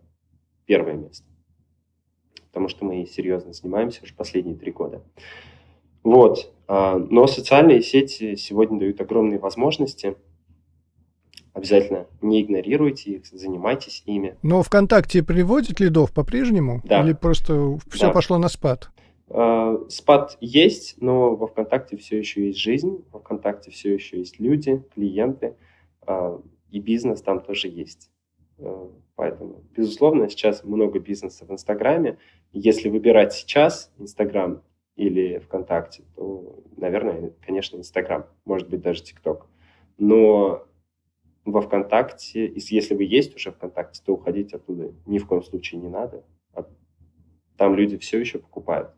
первое 0.65 0.93
место. 0.93 1.25
Потому 2.47 2.67
что 2.67 2.85
мы 2.85 3.05
серьезно 3.05 3.53
занимаемся 3.53 4.03
уже 4.03 4.13
последние 4.13 4.55
три 4.55 4.71
года. 4.71 5.01
Вот. 6.03 6.51
Но 6.67 7.25
социальные 7.27 7.81
сети 7.81 8.35
сегодня 8.35 8.79
дают 8.79 9.01
огромные 9.01 9.39
возможности– 9.39 10.15
Обязательно 11.53 12.05
не 12.21 12.41
игнорируйте 12.41 13.11
их, 13.15 13.25
занимайтесь 13.25 14.03
ими. 14.05 14.37
Но 14.43 14.61
ВКонтакте 14.63 15.23
приводит 15.23 15.81
лидов 15.81 16.13
по-прежнему? 16.13 16.81
Да. 16.85 17.03
Или 17.03 17.13
просто 17.13 17.77
все 17.89 18.07
да. 18.07 18.13
пошло 18.13 18.37
на 18.37 18.47
спад? 18.47 18.91
Э, 19.29 19.77
спад 19.89 20.37
есть, 20.39 20.95
но 21.01 21.35
во 21.35 21.47
ВКонтакте 21.47 21.97
все 21.97 22.17
еще 22.17 22.47
есть 22.47 22.59
жизнь, 22.59 23.03
во 23.11 23.19
ВКонтакте 23.19 23.71
все 23.71 23.93
еще 23.93 24.19
есть 24.19 24.39
люди, 24.39 24.83
клиенты, 24.93 25.55
э, 26.07 26.39
и 26.71 26.79
бизнес 26.79 27.21
там 27.21 27.41
тоже 27.41 27.67
есть. 27.67 28.09
Поэтому, 29.15 29.63
безусловно, 29.75 30.29
сейчас 30.29 30.63
много 30.63 30.99
бизнеса 30.99 31.45
в 31.45 31.51
Инстаграме. 31.51 32.17
Если 32.51 32.89
выбирать 32.89 33.33
сейчас 33.33 33.91
Инстаграм 33.97 34.61
или 34.99 35.39
ВКонтакте, 35.39 36.03
то, 36.15 36.61
наверное, 36.75 37.31
конечно, 37.45 37.77
Инстаграм, 37.77 38.25
может 38.43 38.69
быть, 38.69 38.81
даже 38.81 39.01
ТикТок. 39.01 39.47
Но 39.97 40.65
во 41.45 41.61
ВКонтакте, 41.61 42.51
если 42.53 42.95
вы 42.95 43.05
есть 43.05 43.33
уже 43.33 43.51
ВКонтакте, 43.51 44.01
то 44.05 44.13
уходить 44.13 44.53
оттуда 44.53 44.91
ни 45.05 45.17
в 45.17 45.25
коем 45.25 45.41
случае 45.41 45.79
не 45.79 45.87
надо. 45.87 46.25
А 46.53 46.65
там 47.57 47.75
люди 47.75 47.97
все 47.97 48.19
еще 48.19 48.39
покупают. 48.39 48.91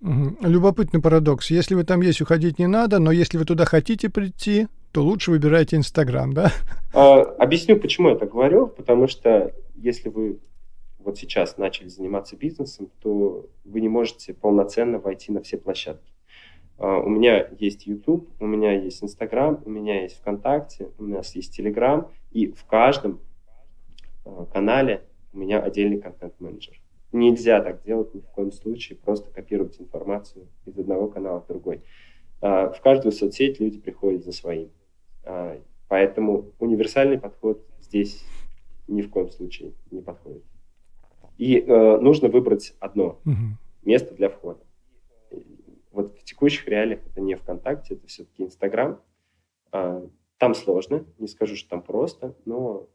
Любопытный 0.00 1.02
парадокс. 1.02 1.50
Если 1.50 1.74
вы 1.74 1.84
там 1.84 2.00
есть, 2.00 2.22
уходить 2.22 2.58
не 2.58 2.66
надо, 2.66 2.98
но 2.98 3.12
если 3.12 3.36
вы 3.36 3.44
туда 3.44 3.66
хотите 3.66 4.08
прийти, 4.08 4.68
то 4.92 5.02
лучше 5.02 5.30
выбирайте 5.30 5.76
Инстаграм, 5.76 6.32
да? 6.32 6.52
А, 6.94 7.20
объясню, 7.20 7.78
почему 7.78 8.08
я 8.08 8.16
так 8.16 8.30
говорю. 8.30 8.66
Потому 8.68 9.08
что 9.08 9.52
если 9.74 10.08
вы 10.08 10.40
вот 11.04 11.18
сейчас 11.18 11.58
начали 11.58 11.88
заниматься 11.88 12.36
бизнесом, 12.36 12.90
то 13.00 13.48
вы 13.64 13.80
не 13.80 13.88
можете 13.88 14.34
полноценно 14.34 14.98
войти 14.98 15.32
на 15.32 15.42
все 15.42 15.58
площадки. 15.58 16.12
А, 16.78 16.98
у 16.98 17.08
меня 17.08 17.48
есть 17.58 17.86
YouTube, 17.86 18.28
у 18.40 18.46
меня 18.46 18.72
есть 18.72 19.02
Instagram, 19.02 19.62
у 19.64 19.70
меня 19.70 20.02
есть 20.02 20.16
ВКонтакте, 20.16 20.90
у 20.98 21.04
нас 21.04 21.34
есть 21.34 21.58
Telegram, 21.58 22.10
и 22.30 22.48
в 22.48 22.64
каждом 22.64 23.20
а, 24.24 24.46
канале 24.46 25.04
у 25.32 25.38
меня 25.38 25.60
отдельный 25.60 26.00
контент-менеджер. 26.00 26.80
Нельзя 27.12 27.60
так 27.62 27.84
делать 27.84 28.12
ни 28.14 28.20
в 28.20 28.26
коем 28.26 28.50
случае, 28.50 28.98
просто 28.98 29.30
копировать 29.30 29.80
информацию 29.80 30.48
из 30.66 30.76
одного 30.76 31.08
канала 31.08 31.40
в 31.40 31.46
другой. 31.46 31.82
А, 32.40 32.70
в 32.70 32.80
каждую 32.80 33.12
соцсеть 33.12 33.60
люди 33.60 33.78
приходят 33.78 34.24
за 34.24 34.32
своим. 34.32 34.70
Поэтому 35.88 36.52
универсальный 36.58 37.18
подход 37.18 37.64
здесь 37.80 38.22
ни 38.88 39.00
в 39.00 39.08
коем 39.08 39.30
случае 39.30 39.72
не 39.90 40.02
подходит. 40.02 40.42
И 41.38 41.58
э, 41.58 41.98
нужно 41.98 42.28
выбрать 42.28 42.74
одно 42.80 43.20
угу. 43.24 43.58
место 43.82 44.14
для 44.14 44.28
входа. 44.28 44.60
Вот 45.90 46.18
в 46.18 46.24
текущих 46.24 46.66
реалиях 46.68 47.00
это 47.06 47.20
не 47.20 47.34
ВКонтакте, 47.36 47.94
это 47.94 48.06
все-таки 48.06 48.42
Инстаграм. 48.44 49.00
А, 49.70 50.04
там 50.38 50.54
сложно, 50.54 51.04
не 51.18 51.28
скажу, 51.28 51.56
что 51.56 51.70
там 51.70 51.82
просто, 51.82 52.36
но 52.44 52.88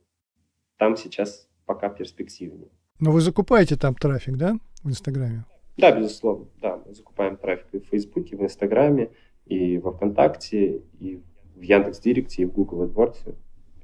там 0.77 0.95
сейчас 0.95 1.49
пока 1.65 1.89
перспективнее. 1.89 2.69
Но 2.99 3.11
вы 3.11 3.21
закупаете 3.21 3.77
там 3.77 3.95
трафик, 3.95 4.35
да, 4.35 4.57
в 4.83 4.89
Инстаграме? 4.89 5.45
Да, 5.77 5.97
безусловно, 5.97 6.47
да, 6.61 6.81
мы 6.85 6.93
закупаем 6.93 7.37
трафик 7.37 7.67
и 7.73 7.79
в 7.79 7.85
Фейсбуке, 7.85 8.35
и 8.35 8.37
в 8.37 8.43
Инстаграме, 8.43 9.11
и 9.45 9.77
во 9.77 9.93
ВКонтакте, 9.93 10.81
и 10.99 11.21
в 11.55 11.61
Яндекс.Директе, 11.61 12.41
и 12.41 12.45
в 12.45 12.51
Google 12.51 12.85
AdWords. 12.85 13.35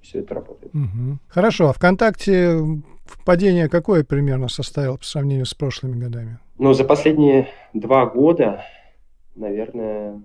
Все 0.05 0.19
это 0.19 0.35
работает. 0.35 0.73
Угу. 0.73 1.17
Хорошо, 1.27 1.69
а 1.69 1.73
ВКонтакте 1.73 2.59
падение 3.25 3.69
какое 3.69 4.03
примерно 4.03 4.47
составило 4.47 4.97
по 4.97 5.03
сравнению 5.03 5.45
с 5.45 5.53
прошлыми 5.53 5.99
годами? 5.99 6.39
Ну, 6.57 6.73
за 6.73 6.85
последние 6.85 7.49
два 7.73 8.05
года 8.05 8.63
наверное, 9.35 10.21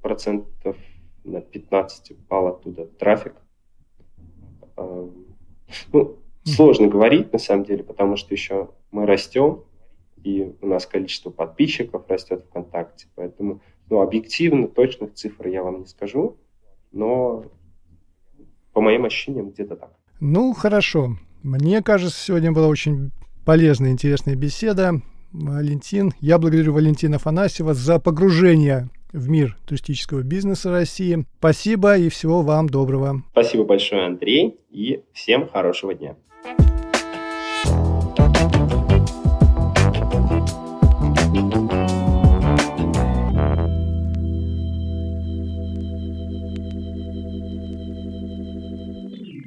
процентов 0.00 0.76
на 1.24 1.40
15 1.40 2.12
упал 2.12 2.48
оттуда 2.48 2.86
трафик. 2.86 3.34
Ну, 4.76 6.16
сложно 6.44 6.88
говорить, 6.88 7.32
на 7.32 7.38
самом 7.38 7.64
деле, 7.64 7.84
потому 7.84 8.16
что 8.16 8.32
еще 8.32 8.70
мы 8.90 9.06
растем, 9.06 9.64
и 10.22 10.54
у 10.60 10.66
нас 10.66 10.86
количество 10.86 11.30
подписчиков 11.30 12.08
растет 12.08 12.44
ВКонтакте. 12.48 13.08
Поэтому, 13.14 13.60
ну, 13.90 14.00
объективно, 14.00 14.68
точных 14.68 15.14
цифр 15.14 15.48
я 15.48 15.62
вам 15.62 15.80
не 15.80 15.86
скажу, 15.86 16.38
но 16.92 17.44
по 18.78 18.80
моим 18.80 19.06
ощущениям 19.06 19.50
где-то 19.50 19.74
так. 19.74 19.90
Ну, 20.20 20.52
хорошо. 20.52 21.16
Мне 21.42 21.82
кажется, 21.82 22.16
сегодня 22.16 22.52
была 22.52 22.68
очень 22.68 23.10
полезная, 23.44 23.90
интересная 23.90 24.36
беседа. 24.36 25.02
Валентин. 25.32 26.12
Я 26.20 26.38
благодарю 26.38 26.74
Валентина 26.74 27.16
Афанасьева 27.16 27.74
за 27.74 27.98
погружение 27.98 28.88
в 29.12 29.28
мир 29.28 29.58
туристического 29.66 30.22
бизнеса 30.22 30.70
России. 30.70 31.26
Спасибо 31.38 31.98
и 31.98 32.08
всего 32.08 32.42
вам 32.42 32.68
доброго. 32.68 33.24
Спасибо 33.32 33.64
большое, 33.64 34.06
Андрей, 34.06 34.60
и 34.70 35.02
всем 35.12 35.48
хорошего 35.48 35.92
дня. 35.92 36.14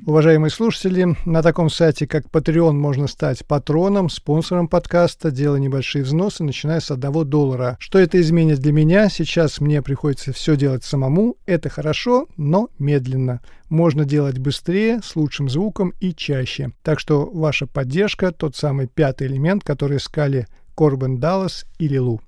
Уважаемые 0.07 0.49
слушатели, 0.49 1.15
на 1.25 1.43
таком 1.43 1.69
сайте, 1.69 2.07
как 2.07 2.25
Patreon, 2.25 2.71
можно 2.71 3.05
стать 3.05 3.45
патроном, 3.45 4.09
спонсором 4.09 4.67
подкаста, 4.67 5.29
делая 5.29 5.59
небольшие 5.59 6.03
взносы, 6.03 6.43
начиная 6.43 6.79
с 6.79 6.89
одного 6.89 7.23
доллара. 7.23 7.77
Что 7.79 7.99
это 7.99 8.19
изменит 8.19 8.57
для 8.59 8.71
меня? 8.71 9.09
Сейчас 9.09 9.61
мне 9.61 9.83
приходится 9.83 10.33
все 10.33 10.55
делать 10.57 10.83
самому. 10.83 11.37
Это 11.45 11.69
хорошо, 11.69 12.27
но 12.35 12.69
медленно. 12.79 13.41
Можно 13.69 14.03
делать 14.03 14.39
быстрее, 14.39 15.01
с 15.03 15.15
лучшим 15.15 15.49
звуком 15.49 15.93
и 15.99 16.15
чаще. 16.15 16.71
Так 16.81 16.99
что 16.99 17.29
ваша 17.31 17.67
поддержка– 17.67 18.31
тот 18.37 18.55
самый 18.55 18.87
пятый 18.87 19.27
элемент, 19.27 19.63
который 19.63 19.97
искали 19.97 20.47
Корбен 20.73 21.19
Даллас 21.19 21.65
или 21.77 21.99
Лу. 21.99 22.21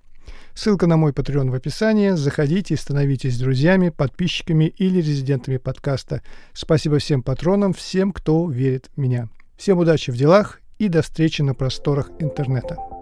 Ссылка 0.56 0.86
на 0.86 0.98
мой 0.98 1.12
Patreon 1.12 1.50
в 1.50 1.56
описании. 1.56 2.12
Заходите 2.12 2.76
и 2.76 2.78
становитесь 2.78 3.40
друзьями, 3.40 3.90
подписчиками 3.90 4.66
или 4.66 4.98
резидентами 4.98 5.58
подкаста. 5.58 6.22
Спасибо 6.54 7.00
всем 7.00 7.24
патронам, 7.24 7.74
всем, 7.74 8.12
кто 8.12 8.50
верит 8.50 8.90
в 8.96 9.00
меня. 9.00 9.30
Всем 9.58 9.80
удачи 9.80 10.12
в 10.12 10.18
делах 10.18 10.60
и 10.78 10.90
до 10.90 11.02
встречи 11.02 11.42
на 11.42 11.56
просторах 11.56 12.10
интернета. 12.20 12.93